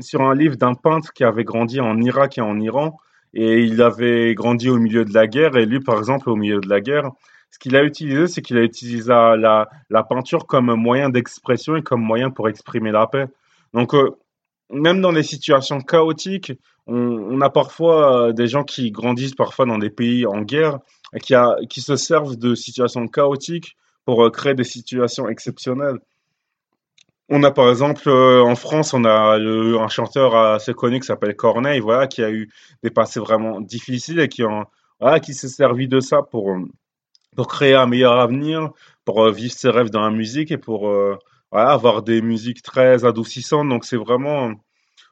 sur 0.00 0.22
un 0.22 0.34
livre 0.34 0.56
d'un 0.56 0.74
peintre 0.74 1.12
qui 1.12 1.24
avait 1.24 1.44
grandi 1.44 1.80
en 1.80 2.00
Irak 2.00 2.38
et 2.38 2.40
en 2.40 2.58
Iran. 2.60 2.98
Et 3.34 3.62
il 3.62 3.82
avait 3.82 4.34
grandi 4.34 4.68
au 4.68 4.78
milieu 4.78 5.04
de 5.04 5.12
la 5.12 5.26
guerre. 5.26 5.56
Et 5.56 5.66
lui, 5.66 5.80
par 5.80 5.98
exemple, 5.98 6.30
au 6.30 6.36
milieu 6.36 6.60
de 6.60 6.68
la 6.68 6.80
guerre, 6.80 7.10
ce 7.50 7.58
qu'il 7.58 7.76
a 7.76 7.84
utilisé, 7.84 8.26
c'est 8.26 8.42
qu'il 8.42 8.58
a 8.58 8.62
utilisé 8.62 9.08
la, 9.08 10.02
peinture 10.08 10.46
comme 10.46 10.74
moyen 10.74 11.08
d'expression 11.10 11.76
et 11.76 11.82
comme 11.82 12.02
moyen 12.02 12.30
pour 12.30 12.48
exprimer 12.48 12.92
la 12.92 13.06
paix. 13.06 13.26
Donc, 13.72 13.94
euh, 13.94 14.10
même 14.70 15.00
dans 15.00 15.12
des 15.12 15.22
situations 15.22 15.80
chaotiques, 15.80 16.52
on, 16.86 17.40
a 17.40 17.50
parfois 17.50 18.28
euh, 18.28 18.32
des 18.32 18.46
gens 18.46 18.62
qui 18.62 18.90
grandissent 18.90 19.34
parfois 19.34 19.66
dans 19.66 19.78
des 19.78 19.90
pays 19.90 20.26
en 20.26 20.42
guerre 20.42 20.78
et 21.14 21.18
qui 21.20 21.80
se 21.80 21.96
servent 21.96 22.36
de 22.36 22.54
situations 22.54 23.06
chaotiques 23.08 23.76
pour 24.04 24.24
euh, 24.24 24.30
créer 24.30 24.54
des 24.54 24.64
situations 24.64 25.28
exceptionnelles. 25.28 25.98
On 27.28 27.42
a 27.42 27.50
par 27.50 27.68
exemple 27.68 28.08
euh, 28.08 28.42
en 28.44 28.54
France, 28.54 28.94
on 28.94 29.04
a 29.04 29.36
un 29.36 29.88
chanteur 29.88 30.36
assez 30.36 30.74
connu 30.74 31.00
qui 31.00 31.06
s'appelle 31.06 31.34
Corneille, 31.34 31.80
voilà, 31.80 32.06
qui 32.06 32.22
a 32.22 32.30
eu 32.30 32.50
des 32.84 32.90
passés 32.90 33.18
vraiment 33.18 33.60
difficiles 33.60 34.20
et 34.20 34.28
qui, 34.28 34.42
qui 35.22 35.34
s'est 35.34 35.48
servi 35.48 35.88
de 35.88 35.98
ça 35.98 36.22
pour, 36.22 36.56
pour 37.34 37.48
créer 37.48 37.74
un 37.74 37.86
meilleur 37.86 38.18
avenir, 38.18 38.70
pour 39.04 39.24
euh, 39.24 39.32
vivre 39.32 39.52
ses 39.52 39.70
rêves 39.70 39.90
dans 39.90 40.02
la 40.02 40.10
musique 40.10 40.52
et 40.52 40.58
pour 40.58 40.88
euh, 40.88 41.18
avoir 41.50 42.02
des 42.02 42.22
musiques 42.22 42.62
très 42.62 43.04
adoucissantes. 43.04 43.68
Donc 43.68 43.84
c'est 43.84 43.96
vraiment, 43.96 44.52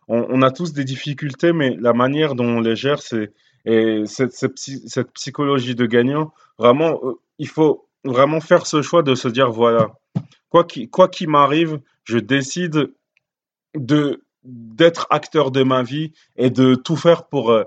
on, 0.07 0.43
a 0.43 0.51
tous 0.53 0.73
des 0.73 0.85
difficultés, 0.85 1.53
mais 1.53 1.77
la 1.81 1.95
manière 1.95 2.37
dont 2.37 2.47
on 2.47 2.61
les 2.61 2.77
gère, 2.77 3.01
c'est 3.01 3.33
et 3.67 4.03
cette, 4.05 4.35
cette, 4.35 5.13
psychologie 5.15 5.75
de 5.75 5.87
gagnant, 5.87 6.35
vraiment, 6.59 7.01
il 7.39 7.49
faut 7.49 7.89
vraiment 8.05 8.41
faire 8.41 8.67
ce 8.67 8.83
choix 8.83 9.03
de 9.03 9.15
se 9.15 9.27
dire 9.27 9.51
voilà, 9.51 9.89
quoi 10.51 11.09
qu'il 11.09 11.29
m'arrive, 11.31 11.81
je 12.05 12.19
décide 12.19 12.93
de 13.75 14.25
d'être 14.45 15.07
acteur 15.09 15.51
de 15.51 15.63
ma 15.63 15.83
vie 15.83 16.13
et 16.37 16.51
de 16.51 16.75
tout 16.75 16.97
faire 16.97 17.27
pour 17.29 17.51
euh, 17.51 17.65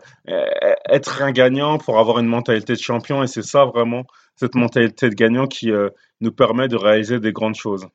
être 0.87 1.23
un 1.23 1.31
gagnant, 1.31 1.79
pour 1.79 1.97
avoir 1.97 2.19
une 2.19 2.27
mentalité 2.27 2.73
de 2.73 2.79
champion. 2.79 3.23
Et 3.23 3.27
c'est 3.27 3.41
ça 3.41 3.65
vraiment, 3.65 4.05
cette 4.35 4.53
mentalité 4.53 5.09
de 5.09 5.15
gagnant 5.15 5.47
qui 5.47 5.71
euh, 5.71 5.89
nous 6.21 6.31
permet 6.31 6.67
de 6.67 6.75
réaliser 6.75 7.19
des 7.19 7.31
grandes 7.31 7.55
choses. 7.55 7.87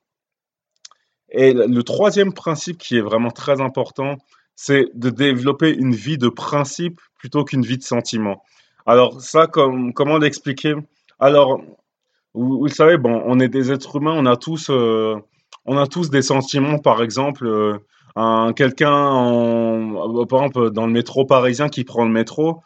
Et 1.30 1.54
le 1.54 1.82
troisième 1.82 2.32
principe 2.34 2.76
qui 2.76 2.98
est 2.98 3.00
vraiment 3.00 3.30
très 3.30 3.60
important, 3.60 4.18
c'est 4.56 4.88
de 4.94 5.10
développer 5.10 5.72
une 5.72 5.94
vie 5.94 6.18
de 6.18 6.28
principe 6.28 7.00
plutôt 7.16 7.44
qu'une 7.44 7.62
vie 7.62 7.78
de 7.78 7.84
sentiment. 7.84 8.42
Alors 8.84 9.20
ça, 9.20 9.46
comment 9.46 10.18
l'expliquer? 10.18 10.74
Alors, 11.20 11.62
vous, 12.34 12.64
le 12.64 12.70
savez, 12.70 12.98
bon, 12.98 13.22
on 13.24 13.38
est 13.38 13.48
des 13.48 13.70
êtres 13.70 13.96
humains, 13.96 14.14
on 14.16 14.26
a 14.26 14.36
tous... 14.36 14.70
Euh, 14.70 15.16
on 15.64 15.76
a 15.76 15.86
tous 15.86 16.10
des 16.10 16.22
sentiments, 16.22 16.78
par 16.78 17.02
exemple, 17.02 17.46
euh, 17.46 17.78
un, 18.16 18.52
quelqu'un, 18.52 18.92
euh, 18.92 20.26
par 20.26 20.40
exemple, 20.40 20.70
dans 20.70 20.86
le 20.86 20.92
métro 20.92 21.24
parisien 21.24 21.68
qui 21.68 21.84
prend 21.84 22.04
le 22.04 22.10
métro. 22.10 22.62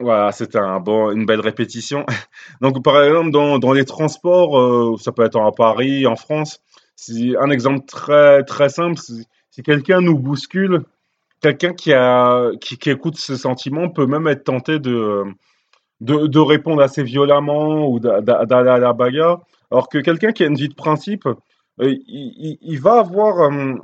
Voilà, 0.00 0.30
c'était 0.30 0.58
un 0.58 0.78
bon, 0.78 1.10
une 1.10 1.26
belle 1.26 1.40
répétition. 1.40 2.06
Donc, 2.60 2.82
par 2.84 3.02
exemple, 3.02 3.30
dans, 3.30 3.58
dans 3.58 3.72
les 3.72 3.84
transports, 3.84 4.58
euh, 4.58 4.96
ça 4.98 5.12
peut 5.12 5.24
être 5.24 5.40
à 5.40 5.50
Paris, 5.52 6.06
en 6.06 6.16
France, 6.16 6.60
c'est 6.94 7.36
un 7.36 7.50
exemple 7.50 7.84
très, 7.86 8.44
très 8.44 8.68
simple. 8.68 8.98
Si 8.98 9.62
quelqu'un 9.64 10.00
nous 10.00 10.18
bouscule, 10.18 10.84
quelqu'un 11.40 11.72
qui, 11.72 11.92
qui, 12.60 12.78
qui, 12.78 12.90
écoute 12.90 13.16
ce 13.16 13.36
sentiment 13.36 13.88
peut 13.88 14.06
même 14.06 14.28
être 14.28 14.44
tenté 14.44 14.78
de, 14.78 15.24
de, 16.00 16.26
de 16.26 16.38
répondre 16.38 16.82
assez 16.82 17.02
violemment 17.02 17.88
ou 17.88 17.98
d'aller 18.00 18.70
à 18.70 18.78
la 18.78 18.92
bagarre. 18.92 19.40
Alors 19.70 19.88
que 19.88 19.98
quelqu'un 19.98 20.32
qui 20.32 20.44
a 20.44 20.46
une 20.46 20.56
vie 20.56 20.68
de 20.68 20.74
principe, 20.74 21.26
euh, 21.80 21.94
il, 22.06 22.80
va 22.80 22.98
avoir, 22.98 23.52
euh, 23.52 23.74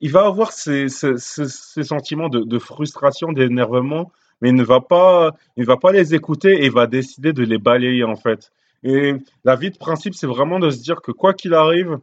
il 0.00 0.10
va 0.10 0.26
avoir 0.26 0.52
ces, 0.52 0.88
sentiments 0.88 2.28
de, 2.28 2.58
frustration, 2.58 3.32
d'énervement, 3.32 4.12
mais 4.40 4.50
il 4.50 4.54
ne 4.54 4.64
va 4.64 4.80
pas, 4.80 5.32
il 5.56 5.64
va 5.64 5.76
pas 5.76 5.92
les 5.92 6.14
écouter 6.14 6.64
et 6.64 6.68
va 6.68 6.86
décider 6.86 7.32
de 7.32 7.42
les 7.42 7.58
balayer 7.58 8.04
en 8.04 8.16
fait. 8.16 8.50
Et 8.82 9.14
la 9.44 9.56
vie 9.56 9.70
de 9.70 9.78
principe, 9.78 10.14
c'est 10.14 10.26
vraiment 10.26 10.58
de 10.58 10.70
se 10.70 10.80
dire 10.80 11.00
que 11.00 11.10
quoi 11.10 11.34
qu'il 11.34 11.54
arrive, 11.54 11.98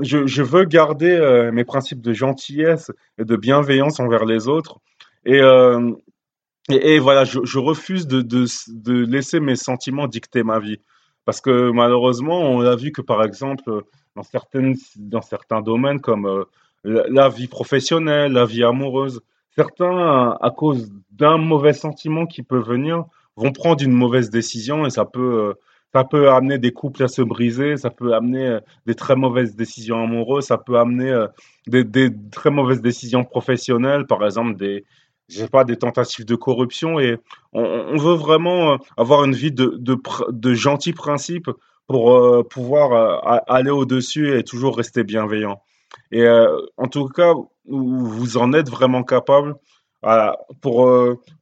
je, 0.00 0.42
veux 0.42 0.64
garder 0.64 1.10
euh, 1.10 1.52
mes 1.52 1.64
principes 1.64 2.00
de 2.00 2.12
gentillesse 2.12 2.90
et 3.18 3.24
de 3.24 3.36
bienveillance 3.36 4.00
envers 4.00 4.24
les 4.24 4.48
autres. 4.48 4.78
Et, 5.24 5.40
voilà, 6.98 7.24
je, 7.24 7.58
refuse 7.58 8.06
de, 8.06 9.04
laisser 9.04 9.40
mes 9.40 9.56
sentiments 9.56 10.06
dicter 10.06 10.42
ma 10.42 10.58
vie. 10.58 10.78
Parce 11.24 11.40
que 11.40 11.70
malheureusement, 11.70 12.40
on 12.40 12.60
a 12.60 12.76
vu 12.76 12.92
que 12.92 13.02
par 13.02 13.22
exemple, 13.22 13.84
dans, 14.16 14.22
certaines, 14.22 14.74
dans 14.96 15.22
certains 15.22 15.62
domaines 15.62 16.00
comme 16.00 16.26
euh, 16.26 16.44
la, 16.84 17.28
vie 17.28 17.48
professionnelle, 17.48 18.32
la 18.32 18.44
vie 18.44 18.64
amoureuse, 18.64 19.20
certains, 19.54 20.36
à 20.40 20.50
cause 20.50 20.90
d'un 21.10 21.38
mauvais 21.38 21.72
sentiment 21.72 22.26
qui 22.26 22.42
peut 22.42 22.60
venir, 22.60 23.04
vont 23.36 23.52
prendre 23.52 23.82
une 23.82 23.92
mauvaise 23.92 24.30
décision 24.30 24.84
et 24.84 24.90
ça 24.90 25.04
peut, 25.04 25.50
euh, 25.50 25.54
ça 25.94 26.04
peut 26.04 26.30
amener 26.30 26.58
des 26.58 26.72
couples 26.72 27.04
à 27.04 27.08
se 27.08 27.22
briser, 27.22 27.76
ça 27.76 27.90
peut 27.90 28.14
amener 28.14 28.46
euh, 28.46 28.60
des 28.86 28.94
très 28.94 29.14
mauvaises 29.14 29.54
décisions 29.54 30.02
amoureuses, 30.02 30.46
ça 30.46 30.58
peut 30.58 30.78
amener 30.78 31.26
des, 31.66 31.84
des, 31.84 32.10
très 32.30 32.50
mauvaises 32.50 32.82
décisions 32.82 33.24
professionnelles, 33.24 34.06
par 34.06 34.24
exemple 34.24 34.56
des, 34.56 34.84
j'ai 35.32 35.48
pas, 35.48 35.64
des 35.64 35.76
tentatives 35.76 36.24
de 36.24 36.34
corruption 36.34 37.00
et 37.00 37.18
on, 37.52 37.96
veut 37.96 38.14
vraiment 38.14 38.72
euh, 38.72 38.76
avoir 38.96 39.24
une 39.24 39.34
vie 39.34 39.52
de, 39.52 39.78
de, 39.78 40.54
gentils 40.54 40.92
principes 40.92 41.50
pour 41.86 42.12
euh, 42.12 42.42
pouvoir 42.42 42.92
euh, 42.92 43.38
aller 43.48 43.70
au-dessus 43.70 44.36
et 44.36 44.44
toujours 44.44 44.76
rester 44.76 45.04
bienveillant. 45.04 45.62
Et 46.10 46.26
en 46.78 46.88
tout 46.88 47.08
cas, 47.08 47.34
vous 47.66 48.36
en 48.36 48.52
êtes 48.54 48.70
vraiment 48.70 49.02
capable 49.02 49.56
pour, 50.60 50.90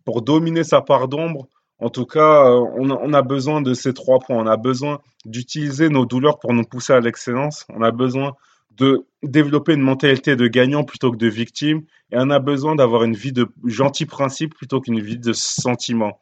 pour 0.04 0.22
dominer 0.22 0.64
sa 0.64 0.80
part 0.80 1.06
d'ombre. 1.06 1.46
en 1.78 1.88
tout 1.88 2.04
cas, 2.04 2.50
on 2.50 3.12
a, 3.12 3.22
besoin 3.22 3.62
de 3.62 3.74
ces 3.74 3.94
trois 3.94 4.18
points. 4.18 4.36
On 4.36 4.46
a 4.46 4.56
besoin 4.56 5.00
d'utiliser 5.24 5.88
nos 5.88 6.04
douleurs 6.04 6.40
pour 6.40 6.52
nous 6.52 6.64
pousser 6.64 6.92
à 6.92 7.00
l'excellence. 7.00 7.64
On 7.68 7.82
a 7.82 7.92
besoin 7.92 8.34
de 8.80 9.06
développer 9.22 9.74
une 9.74 9.82
mentalité 9.82 10.36
de 10.36 10.48
gagnant 10.48 10.84
plutôt 10.84 11.12
que 11.12 11.18
de 11.18 11.28
victime. 11.28 11.82
Et 12.10 12.16
on 12.16 12.30
a 12.30 12.38
besoin 12.38 12.74
d'avoir 12.74 13.04
une 13.04 13.14
vie 13.14 13.32
de 13.32 13.46
gentil 13.66 14.06
principe 14.06 14.54
plutôt 14.54 14.80
qu'une 14.80 15.00
vie 15.00 15.18
de 15.18 15.32
sentiment. 15.32 16.18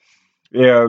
Et 0.53 0.67
euh, 0.67 0.89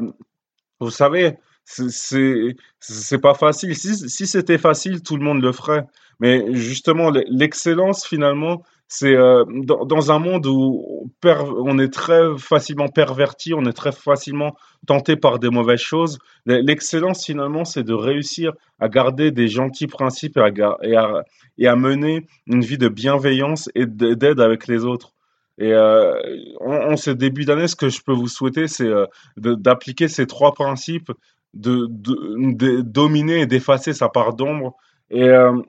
vous 0.79 0.89
savez, 0.89 1.37
c'est 1.63 3.21
pas 3.21 3.35
facile. 3.35 3.75
Si, 3.75 4.09
si 4.09 4.27
c'était 4.27 4.57
facile, 4.57 5.03
tout 5.03 5.15
le 5.15 5.23
monde 5.23 5.43
le 5.43 5.51
ferait. 5.51 5.85
Mais 6.19 6.53
justement, 6.53 7.11
l'excellence 7.27 8.05
finalement, 8.05 8.63
c'est 8.89 9.15
euh, 9.15 9.45
dans, 9.47 9.85
dans, 9.85 10.11
un 10.11 10.17
monde 10.17 10.47
où 10.47 11.07
on 11.23 11.77
est 11.77 11.93
très 11.93 12.21
facilement 12.39 12.87
perverti, 12.87 13.53
on 13.53 13.63
est 13.65 13.73
très 13.73 13.91
facilement 13.91 14.55
tenté 14.87 15.15
par 15.15 15.37
des 15.37 15.51
mauvaises 15.51 15.79
choses. 15.79 16.17
L'excellence 16.47 17.23
finalement, 17.23 17.65
c'est 17.65 17.83
de 17.83 17.93
réussir 17.93 18.53
à 18.79 18.89
garder 18.89 19.29
des 19.29 19.47
gentils 19.47 19.85
principes 19.85 20.37
et 20.37 20.41
à, 20.41 20.77
et 20.81 20.95
à, 20.95 21.23
et 21.59 21.67
à 21.67 21.75
mener 21.75 22.25
une 22.47 22.61
vie 22.61 22.79
de 22.79 22.89
bienveillance 22.89 23.69
et 23.75 23.85
d'aide 23.85 24.39
avec 24.39 24.67
les 24.67 24.83
autres. 24.85 25.13
Et 25.59 25.71
euh, 25.71 26.15
en, 26.59 26.97
ce 26.97 27.11
début 27.11 27.45
d'année, 27.45 27.67
ce 27.67 27.75
que 27.75 27.89
je 27.89 28.01
peux 28.01 28.13
vous 28.13 28.27
souhaiter, 28.27 28.67
c'est 28.67 28.87
euh, 28.87 29.05
d'appliquer 29.37 30.07
ces 30.07 30.25
trois 30.25 30.53
principes 30.53 31.11
de, 31.53 31.85
de, 31.89 32.81
dominer 32.81 33.41
et 33.41 33.45
d'effacer 33.45 33.93
sa 33.93 34.09
part 34.09 34.33
d'ombre 34.33 34.75
et 35.11 35.23
euh, 35.23 35.61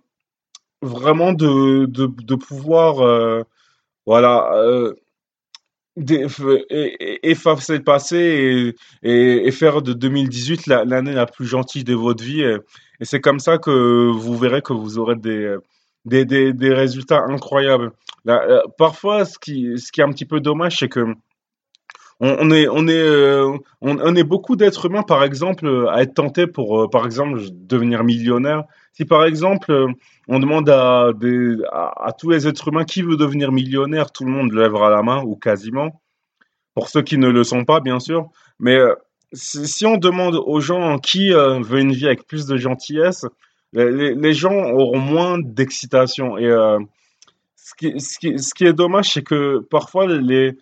vraiment 0.82 1.32
de, 1.32 1.86
de, 1.86 2.06
de 2.06 2.34
pouvoir 2.34 3.00
euh, 3.00 3.42
voilà 4.06 4.52
euh, 4.54 4.94
effacer 5.96 7.78
le 7.78 7.84
passé 7.84 8.74
et, 9.02 9.46
et, 9.46 9.50
faire 9.50 9.82
de 9.82 9.92
2018 9.92 10.66
l'année 10.66 11.12
la, 11.12 11.26
plus 11.26 11.46
gentille 11.46 11.84
de 11.84 11.94
votre 11.94 12.24
vie 12.24 12.42
et, 12.42 12.56
c'est 13.02 13.20
comme 13.20 13.40
ça 13.40 13.58
que 13.58 14.10
vous 14.10 14.36
verrez 14.36 14.62
que 14.62 14.72
vous 14.72 14.98
aurez 14.98 15.16
des 15.16 15.56
des, 16.04 16.24
des, 16.24 16.52
des 16.52 16.72
résultats 16.72 17.24
incroyables. 17.28 17.92
parfois, 18.78 19.24
ce 19.24 19.38
qui, 19.38 19.78
ce 19.78 19.92
qui 19.92 20.00
est 20.00 20.04
un 20.04 20.10
petit 20.12 20.24
peu 20.24 20.40
dommage, 20.40 20.78
c'est 20.78 20.88
que 20.88 21.14
on, 22.20 22.50
est, 22.50 22.68
on, 22.68 22.86
est, 22.86 22.92
euh, 22.92 23.56
on, 23.80 24.14
est 24.14 24.24
beaucoup 24.24 24.54
d'êtres 24.54 24.86
humains, 24.86 25.02
par 25.02 25.24
exemple, 25.24 25.88
à 25.90 26.02
être 26.02 26.14
tentés 26.14 26.46
pour, 26.46 26.82
euh, 26.82 26.88
par 26.88 27.06
exemple, 27.06 27.40
devenir 27.50 28.04
millionnaire. 28.04 28.64
Si, 28.92 29.06
par 29.06 29.24
exemple, 29.24 29.86
on 30.28 30.38
demande 30.38 30.68
à, 30.68 31.12
des, 31.18 31.56
à, 31.72 32.12
tous 32.18 32.28
les 32.28 32.46
êtres 32.46 32.68
humains 32.68 32.84
qui 32.84 33.00
veut 33.00 33.16
devenir 33.16 33.52
millionnaire, 33.52 34.12
tout 34.12 34.24
le 34.24 34.30
monde 34.30 34.52
lèvera 34.52 34.90
la 34.90 35.02
main, 35.02 35.22
ou 35.24 35.34
quasiment. 35.34 36.02
Pour 36.74 36.90
ceux 36.90 37.00
qui 37.00 37.16
ne 37.16 37.28
le 37.28 37.42
sont 37.42 37.64
pas, 37.64 37.80
bien 37.80 38.00
sûr. 38.00 38.28
Mais 38.58 38.76
euh, 38.76 38.94
si, 39.32 39.86
on 39.86 39.96
demande 39.96 40.34
aux 40.34 40.60
gens 40.60 40.98
qui 40.98 41.30
veut 41.30 41.80
une 41.80 41.92
vie 41.92 42.06
avec 42.06 42.26
plus 42.26 42.44
de 42.46 42.58
gentillesse, 42.58 43.24
les, 43.72 44.14
les 44.14 44.32
gens 44.34 44.72
auront 44.72 44.98
moins 44.98 45.38
d'excitation. 45.38 46.36
Et 46.36 46.50
ce 47.56 47.74
qui, 47.78 47.98
ce, 47.98 48.18
qui, 48.18 48.38
ce 48.38 48.52
qui 48.52 48.66
est 48.66 48.72
dommage, 48.74 49.12
c'est 49.14 49.22
que 49.22 49.60
parfois, 49.70 50.06
les 50.06 50.58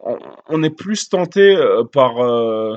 on, 0.00 0.62
est 0.62 0.70
plus 0.70 1.08
tenté 1.08 1.56
euh, 1.56 1.84
par 1.84 2.18
euh, 2.18 2.76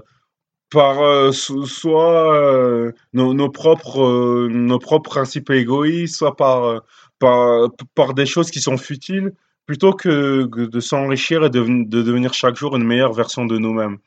par 0.70 1.01
euh, 1.01 1.32
soit 1.32 2.92
nos, 3.13 3.50
propres 3.50 4.48
nos 4.50 4.80
propres 4.80 5.10
principes 5.10 5.50
égoïstes, 5.50 6.16
soit 6.16 6.36
par, 6.36 6.82
par 7.20 7.70
par 7.96 8.13
des 8.13 8.25
choses 8.25 8.51
qui 8.51 8.60
sont 8.60 8.77
futiles, 8.77 9.34
plutôt 9.66 9.94
que 9.94 10.46
de 10.46 10.80
s'enrichir 10.80 11.46
et 11.46 11.50
de, 11.50 11.62
de, 11.62 12.01
devenir 12.01 12.34
chaque 12.34 12.56
jour 12.56 12.75
une 12.75 12.84
meilleure 12.84 13.13
version 13.13 13.46
de 13.46 13.58
nous-mêmes. 13.58 13.98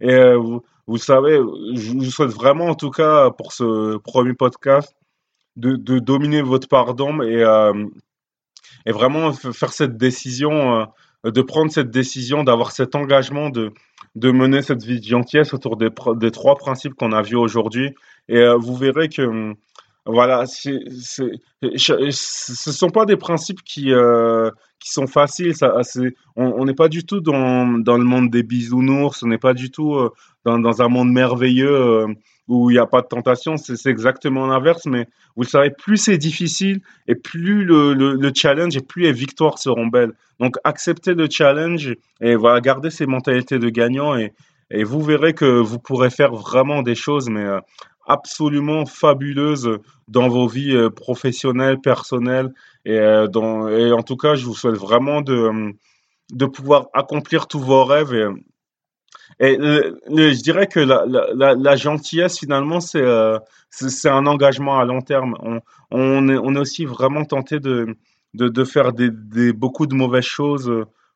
Et 0.00 0.34
vous, 0.86 0.98
savez, 0.98 1.40
je 1.74 2.10
souhaite 2.10 2.30
vraiment, 2.30 2.66
en 2.66 2.74
tout 2.74 2.90
cas, 2.90 3.30
pour 3.30 3.52
ce 3.52 3.96
premier 3.98 4.34
podcast, 4.34 4.94
de, 5.56 5.98
dominer 5.98 6.42
votre 6.42 6.68
pardon 6.68 7.22
et, 7.22 7.44
et 8.86 8.92
vraiment 8.92 9.32
faire 9.32 9.72
cette 9.72 9.96
décision 9.96 10.86
de 11.24 11.42
prendre 11.42 11.70
cette 11.72 11.90
décision, 11.90 12.44
d'avoir 12.44 12.72
cet 12.72 12.94
engagement 12.94 13.50
de, 13.50 13.72
de 14.14 14.30
mener 14.30 14.62
cette 14.62 14.82
vie 14.82 15.00
de 15.00 15.06
gentillesse 15.06 15.52
autour 15.54 15.76
des, 15.76 15.90
trois 16.30 16.56
principes 16.56 16.94
qu'on 16.94 17.12
a 17.12 17.22
vus 17.22 17.36
aujourd'hui. 17.36 17.94
Et 18.28 18.38
euh, 18.38 18.56
vous 18.56 18.74
verrez 18.74 19.08
que, 19.08 19.22
hum, 19.22 19.54
voilà, 20.06 20.46
ce 20.46 20.72
sont 22.12 22.90
pas 22.90 23.04
des 23.04 23.16
principes 23.16 23.62
qui, 23.62 23.92
euh, 23.92 24.50
qui 24.78 24.90
sont 24.90 25.06
faciles. 25.06 25.54
Ça, 25.54 25.74
on 26.36 26.64
n'est 26.64 26.74
pas 26.74 26.88
du 26.88 27.04
tout 27.04 27.20
dans, 27.20 27.78
dans 27.78 27.96
le 27.96 28.04
monde 28.04 28.30
des 28.30 28.42
bisounours, 28.42 29.22
on 29.22 29.28
n'est 29.28 29.38
pas 29.38 29.54
du 29.54 29.70
tout 29.70 29.94
euh, 29.94 30.12
dans, 30.44 30.58
dans, 30.58 30.82
un 30.82 30.88
monde 30.88 31.12
merveilleux 31.12 32.06
où 32.48 32.70
il 32.70 32.74
n'y 32.74 32.78
a 32.78 32.86
pas 32.86 33.02
de 33.02 33.08
tentation, 33.08 33.56
c'est 33.56 33.86
exactement 33.86 34.46
l'inverse. 34.46 34.86
Mais 34.86 35.06
vous 35.34 35.42
le 35.42 35.48
savez, 35.48 35.70
plus 35.70 35.96
c'est 35.96 36.18
difficile 36.18 36.80
et 37.08 37.14
plus 37.14 37.64
le, 37.64 37.94
le, 37.94 38.32
challenge 38.34 38.76
et 38.76 38.80
plus 38.80 39.02
les 39.02 39.12
victoires 39.12 39.58
seront 39.58 39.86
belles. 39.86 40.12
Donc 40.38 40.56
acceptez 40.64 41.14
le 41.14 41.28
challenge 41.30 41.94
et 42.20 42.36
voilà, 42.36 42.60
gardez 42.60 42.90
ces 42.90 43.06
mentalités 43.06 43.58
de 43.58 43.68
gagnant 43.68 44.16
et, 44.16 44.32
et 44.70 44.84
vous 44.84 45.02
verrez 45.02 45.32
que 45.34 45.44
vous 45.44 45.78
pourrez 45.78 46.10
faire 46.10 46.34
vraiment 46.34 46.82
des 46.82 46.94
choses, 46.94 47.28
mais 47.28 47.44
euh, 47.44 47.60
absolument 48.06 48.86
fabuleuses 48.86 49.78
dans 50.08 50.28
vos 50.28 50.46
vies 50.46 50.76
euh, 50.76 50.90
professionnelles, 50.90 51.80
personnelles. 51.80 52.52
Et, 52.86 53.00
euh, 53.00 53.26
dans, 53.26 53.68
et 53.68 53.90
en 53.90 54.02
tout 54.02 54.16
cas, 54.16 54.36
je 54.36 54.46
vous 54.46 54.54
souhaite 54.54 54.76
vraiment 54.76 55.20
de, 55.20 55.74
de 56.30 56.46
pouvoir 56.46 56.86
accomplir 56.94 57.48
tous 57.48 57.58
vos 57.58 57.84
rêves. 57.84 58.14
Et, 59.40 59.52
et 59.54 59.56
je 59.58 60.42
dirais 60.42 60.68
que 60.68 60.78
la, 60.78 61.76
gentillesse, 61.76 62.38
finalement, 62.38 62.78
c'est 62.78 63.02
euh, 63.02 63.38
un 64.04 64.26
engagement 64.26 64.78
à 64.78 64.84
long 64.84 65.00
terme. 65.00 65.34
On, 65.40 65.60
on, 65.90 66.28
est, 66.28 66.38
on 66.38 66.54
est 66.54 66.60
aussi 66.60 66.84
vraiment 66.84 67.24
tenté 67.24 67.58
de, 67.58 67.96
de, 68.34 68.64
faire 68.64 68.92
des, 68.92 69.10
des, 69.10 69.52
beaucoup 69.52 69.88
de 69.88 69.94
mauvaises 69.94 70.24
choses 70.24 70.72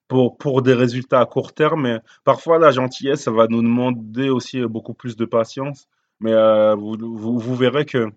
pour, 0.09 0.39
pour 0.39 0.63
des 0.63 0.75
résultats 0.75 1.21
à 1.21 1.25
court 1.25 1.53
terme. 1.53 1.83
Mais 1.83 1.99
parfois, 2.25 2.59
la 2.59 2.73
gentillesse, 2.73 3.23
ça 3.23 3.31
va 3.31 3.47
nous 3.47 3.63
demander 3.63 4.29
aussi 4.29 4.61
beaucoup 4.63 4.95
plus 4.95 5.15
de 5.17 5.25
patience. 5.25 5.87
Mais 6.19 6.33
euh, 6.33 6.75
vous, 6.75 7.39
vous, 7.39 7.55
verrez 7.55 7.85
que 7.85 8.09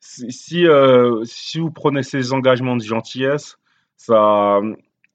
si, 0.00 0.66
euh, 0.66 1.24
si 1.24 1.58
vous 1.58 1.70
prenez 1.70 2.02
ces 2.02 2.32
engagements 2.32 2.76
de 2.76 2.82
gentillesse, 2.82 3.56
ça, 3.96 4.60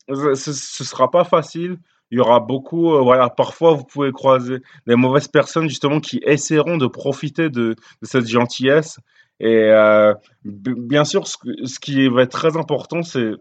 ce 0.08 0.30
ne 0.30 0.86
sera 0.86 1.10
pas 1.12 1.24
facile, 1.24 1.78
il 2.12 2.18
y 2.18 2.20
aura 2.20 2.40
beaucoup, 2.40 2.94
euh, 2.94 3.02
voilà, 3.02 3.30
parfois 3.30 3.74
vous 3.74 3.86
pouvez 3.86 4.12
croiser 4.12 4.58
des 4.86 4.96
mauvaises 4.96 5.30
personnes 5.30 5.70
justement 5.70 6.00
qui 6.00 6.20
essaieront 6.26 6.78
de 6.78 6.88
profiter 6.88 7.50
de, 7.50 7.76
cette 8.02 8.28
gentillesse. 8.28 9.00
Et 9.40 9.70
euh, 9.70 10.14
bien 10.44 11.06
sûr, 11.06 11.26
ce, 11.26 11.38
ce, 11.64 11.80
qui 11.80 12.08
va 12.10 12.24
être 12.24 12.32
très 12.32 12.58
important, 12.58 13.02
c'est 13.02 13.32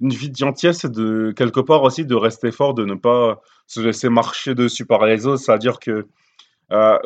une 0.00 0.10
vie 0.10 0.30
de 0.30 0.36
gentillesse, 0.36 0.84
de 0.84 1.32
quelque 1.36 1.60
part 1.60 1.82
aussi 1.84 2.04
de 2.04 2.14
rester 2.16 2.50
fort, 2.50 2.74
de 2.74 2.84
ne 2.84 2.94
pas 2.94 3.40
se 3.68 3.80
laisser 3.80 4.08
marcher 4.08 4.54
dessus 4.54 4.84
par 4.84 5.06
les 5.06 5.26
autres. 5.26 5.42
C'est-à-dire 5.42 5.78
que, 5.78 6.08
euh, 6.72 6.98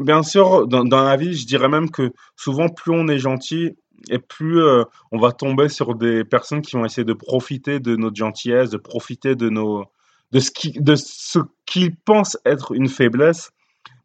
bien 0.00 0.22
sûr, 0.22 0.66
dans, 0.66 0.84
la 0.84 1.16
vie, 1.16 1.34
je 1.34 1.46
dirais 1.46 1.68
même 1.68 1.90
que 1.90 2.12
souvent, 2.36 2.68
plus 2.68 2.92
on 2.92 3.08
est 3.08 3.18
gentil, 3.18 3.76
et 4.10 4.18
plus 4.18 4.62
euh, 4.62 4.84
on 5.12 5.18
va 5.18 5.32
tomber 5.32 5.68
sur 5.68 5.94
des 5.94 6.24
personnes 6.24 6.62
qui 6.62 6.76
vont 6.76 6.84
essayer 6.84 7.04
de 7.04 7.14
profiter 7.14 7.80
de 7.80 7.96
notre 7.96 8.16
gentillesse, 8.16 8.70
de 8.70 8.76
profiter 8.76 9.34
de 9.34 9.48
nos, 9.48 9.86
de 10.32 10.40
ce 10.40 10.50
qui, 10.50 10.72
de 10.72 10.94
qu'ils 11.66 11.96
pensent 11.96 12.38
être 12.44 12.72
une 12.74 12.88
faiblesse. 12.88 13.50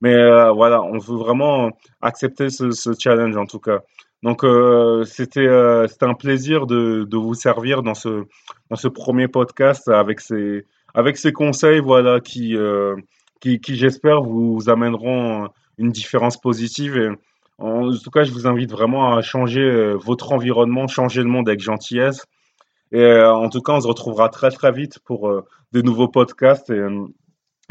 Mais 0.01 0.15
euh, 0.15 0.51
voilà, 0.51 0.81
on 0.81 0.97
veut 0.97 1.17
vraiment 1.17 1.71
accepter 2.01 2.49
ce, 2.49 2.71
challenge 2.97 3.37
en 3.37 3.45
tout 3.45 3.59
cas. 3.59 3.79
Donc 4.23 4.45
c'était 5.05 5.49
c'était 5.89 6.05
un 6.05 6.13
plaisir 6.13 6.65
de, 6.65 7.03
de 7.03 7.17
vous 7.17 7.33
servir 7.33 7.83
dans 7.83 7.93
ce 7.93 8.23
dans 8.69 8.77
ce 8.77 8.87
premier 8.87 9.27
podcast 9.27 9.89
avec 9.89 10.21
ces 10.21 10.65
avec 10.93 11.17
ces 11.17 11.33
conseils 11.33 11.81
voilà 11.81 12.21
qui 12.21 12.55
qui, 13.43 13.75
j'espère 13.75 14.21
vous 14.21 14.69
amèneront 14.69 15.49
une 15.77 15.91
différence 15.91 16.39
positive 16.39 17.15
en 17.59 17.91
tout 17.91 18.09
cas 18.09 18.23
je 18.23 18.31
vous 18.31 18.47
invite 18.47 18.71
vraiment 18.71 19.15
à 19.15 19.21
changer 19.21 19.61
euh, 19.61 19.93
votre 19.95 20.31
environnement, 20.31 20.87
changer 20.87 21.21
le 21.21 21.29
monde 21.29 21.47
avec 21.49 21.61
gentillesse 21.61 22.25
et 22.93 23.01
euh, 23.01 23.33
en 23.33 23.49
tout 23.49 23.61
cas, 23.61 23.73
on 23.73 23.81
se 23.81 23.87
retrouvera 23.87 24.29
très 24.29 24.51
très 24.51 24.71
vite 24.71 24.99
pour 24.99 25.27
euh, 25.27 25.43
de 25.71 25.81
nouveaux 25.81 26.07
podcasts. 26.07 26.69
Et, 26.69 26.73
euh, 26.73 27.07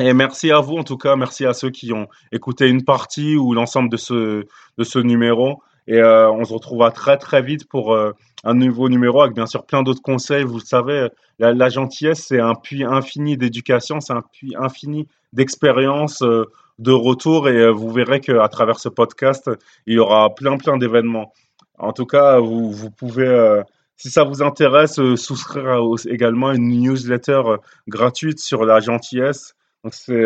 et, 0.01 0.13
merci 0.15 0.51
à 0.51 0.59
vous, 0.59 0.77
en 0.77 0.83
tout 0.83 0.99
cas, 0.99 1.15
merci 1.15 1.47
à 1.47 1.55
ceux 1.55 1.71
qui 1.71 1.93
ont 1.93 2.09
écouté 2.33 2.69
une 2.69 2.85
partie 2.85 3.37
ou 3.37 3.55
l'ensemble 3.55 3.89
de 3.89 3.97
ce, 3.97 4.45
de 4.79 4.85
ce 4.85 4.99
numéro. 4.99 5.63
Et 5.87 5.99
euh, 5.99 6.31
on 6.31 6.45
se 6.45 6.53
retrouvera 6.53 6.90
très 6.90 7.16
très 7.16 7.42
vite 7.42 7.68
pour 7.68 7.92
euh, 7.92 8.12
un 8.45 8.55
nouveau 8.55 8.88
numéro 8.88 9.23
avec 9.23 9.35
bien 9.35 9.47
sûr 9.47 9.64
plein 9.64 9.83
d'autres 9.83 10.03
conseils. 10.03 10.45
Vous 10.45 10.59
le 10.59 10.64
savez, 10.64 11.09
la, 11.38 11.68
gentillesse, 11.68 12.27
c'est 12.29 12.40
un 12.40 12.55
puits 12.55 12.85
infini 12.85 13.37
d'éducation, 13.37 14.01
c'est 14.01 14.12
un 14.12 14.23
puits 14.23 14.55
infini 14.59 15.09
d'expérience, 15.33 16.23
euh, 16.23 16.45
de 16.79 16.92
retour. 16.92 17.49
Et 17.49 17.71
vous 17.71 17.90
verrez 17.90 18.21
qu'à 18.21 18.49
travers 18.49 18.79
ce 18.79 18.88
podcast, 18.88 19.51
il 19.87 19.95
y 19.95 19.99
aura 19.99 20.35
plein 20.35 20.57
plein 20.57 20.77
d'événements. 20.77 21.33
En 21.79 21.92
tout 21.92 22.07
cas, 22.07 22.38
vous, 22.38 22.90
pouvez 22.90 23.62
si 23.97 24.11
ça 24.11 24.25
vous 24.25 24.42
intéresse, 24.42 25.01
souscrire 25.16 25.81
également 26.09 26.49
à 26.49 26.55
une 26.55 26.68
newsletter 26.68 27.42
gratuite 27.88 28.38
sur 28.38 28.64
la 28.64 28.79
gentillesse. 28.79 29.55
C'est, 29.90 30.23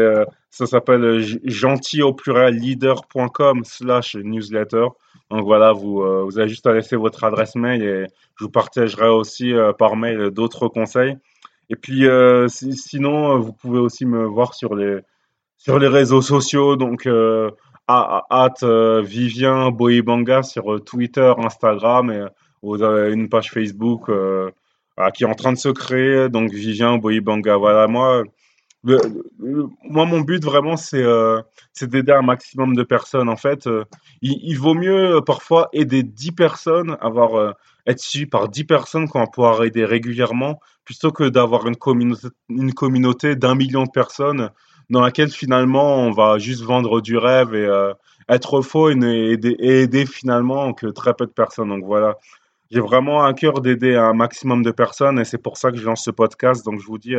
ça 0.51 0.67
s'appelle 0.67 1.25
gentil 1.45 2.03
au 2.03 2.13
pluriel 2.13 2.57
leader.com 2.57 3.65
slash 3.65 4.15
newsletter. 4.17 4.89
Donc 5.31 5.45
voilà, 5.45 5.73
vous, 5.73 6.03
vous 6.25 6.39
avez 6.39 6.49
juste 6.49 6.67
à 6.67 6.75
laisser 6.75 6.97
votre 6.97 7.25
adresse 7.25 7.55
mail 7.55 7.83
et 7.83 8.07
je 8.39 8.45
vous 8.45 8.51
partagerai 8.51 9.09
aussi 9.09 9.55
par 9.79 9.97
mail 9.97 10.31
d'autres 10.31 10.69
conseils. 10.69 11.17
Et 11.71 11.77
puis 11.77 12.07
sinon, 12.49 13.39
vous 13.39 13.53
pouvez 13.55 13.79
aussi 13.79 14.05
me 14.05 14.25
voir 14.25 14.53
sur 14.53 14.75
les 14.75 15.01
sur 15.59 15.79
les 15.79 15.89
réseaux 15.89 16.23
sociaux, 16.23 16.77
donc 16.77 17.07
euh, 17.07 17.51
at, 17.89 18.55
euh, 18.63 19.03
Vivien 19.03 19.71
Boibanga 19.71 20.43
sur 20.43 20.75
euh, 20.75 20.81
Twitter, 20.81 21.33
Instagram, 21.39 22.11
et 22.11 22.27
vous 22.63 22.83
avez 22.83 23.13
une 23.13 23.29
page 23.29 23.51
Facebook 23.51 24.11
qui 25.15 25.25
est 25.25 25.27
en 25.27 25.35
train 25.35 25.53
de 25.53 25.59
se 25.59 25.69
créer, 25.69 26.29
donc 26.29 26.53
Vivien 26.53 26.97
Boibanga. 26.99 27.57
Voilà, 27.57 27.87
moi, 27.87 28.23
moi, 29.83 30.05
mon 30.07 30.21
but 30.21 30.45
vraiment, 30.45 30.77
c'est 30.77 31.05
c'est 31.73 31.89
d'aider 31.89 32.13
un 32.13 32.23
maximum 32.23 32.75
de 32.75 32.83
personnes. 32.83 33.29
En 33.29 33.37
fait, 33.37 33.69
il, 34.23 34.55
vaut 34.55 34.75
mieux 34.75 35.21
parfois 35.27 35.69
aider 35.73 36.03
10 36.03 36.33
personnes, 36.33 36.97
avoir 37.01 37.55
être 37.87 38.01
suivi 38.01 38.27
par 38.27 38.49
10 38.49 38.65
personnes 38.65 39.09
qu'on 39.09 39.21
va 39.21 39.27
pouvoir 39.27 39.63
aider 39.65 39.85
régulièrement, 39.85 40.61
plutôt 40.85 41.13
que 41.13 41.29
d'avoir 41.29 41.67
une 41.67 41.77
communauté, 41.77 43.37
d'un 43.37 43.55
million 43.55 43.85
de 43.85 43.91
personnes 43.91 44.51
dans 44.91 45.01
laquelle 45.01 45.31
finalement 45.31 45.97
on 45.97 46.13
va 46.13 46.39
juste 46.39 46.63
vendre 46.63 47.01
du 47.01 47.17
rêve 47.17 47.55
et 47.55 47.65
euh, 47.65 47.93
être 48.29 48.61
faux 48.63 48.91
et, 48.91 49.39
aider, 49.61 50.07
finalement 50.07 50.73
que 50.73 50.87
très 50.87 51.15
peu 51.15 51.27
de 51.27 51.33
personnes. 51.33 51.69
Donc 51.69 51.85
voilà, 51.85 52.17
j'ai 52.71 52.81
vraiment 52.81 53.25
un 53.25 53.35
cœur 53.35 53.61
d'aider 53.61 53.97
un 53.97 54.13
maximum 54.13 54.63
de 54.63 54.71
personnes 54.71 55.19
et 55.19 55.25
c'est 55.25 55.39
pour 55.39 55.57
ça 55.57 55.71
que 55.71 55.77
je 55.77 55.85
lance 55.85 56.05
ce 56.05 56.11
podcast. 56.11 56.65
Donc 56.65 56.81
je 56.81 56.87
vous 56.87 56.99
dis, 56.99 57.17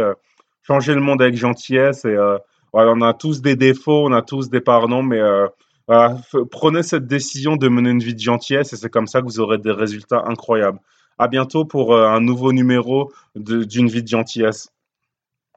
euh, 0.70 0.74
changez 0.74 0.94
le 0.94 1.02
monde 1.02 1.22
avec 1.22 1.36
gentillesse 1.36 2.06
et 2.06 2.16
euh, 2.16 2.38
on 2.74 3.02
a 3.02 3.14
tous 3.14 3.42
des 3.42 3.56
défauts, 3.56 4.08
on 4.08 4.14
a 4.14 4.22
tous 4.22 4.50
des 4.50 4.62
pardons, 4.62 5.04
mais 5.04 5.20
voilà, 5.88 6.18
prenez 6.52 6.84
cette 6.84 7.08
décision 7.08 7.56
de 7.56 7.68
mener 7.70 7.90
une 7.90 8.00
vie 8.00 8.14
de 8.14 8.20
gentillesse 8.20 8.74
et 8.74 8.76
c'est 8.76 8.90
comme 8.90 9.08
ça 9.08 9.22
que 9.22 9.26
vous 9.26 9.40
aurez 9.40 9.58
des 9.58 9.72
résultats 9.72 10.24
incroyables. 10.26 10.80
À 11.18 11.28
bientôt 11.28 11.66
pour 11.66 11.98
un 11.98 12.20
nouveau 12.20 12.52
numéro 12.54 13.12
d'une 13.36 13.88
vie 13.88 14.04
de 14.04 14.08
gentillesse. 14.08 14.70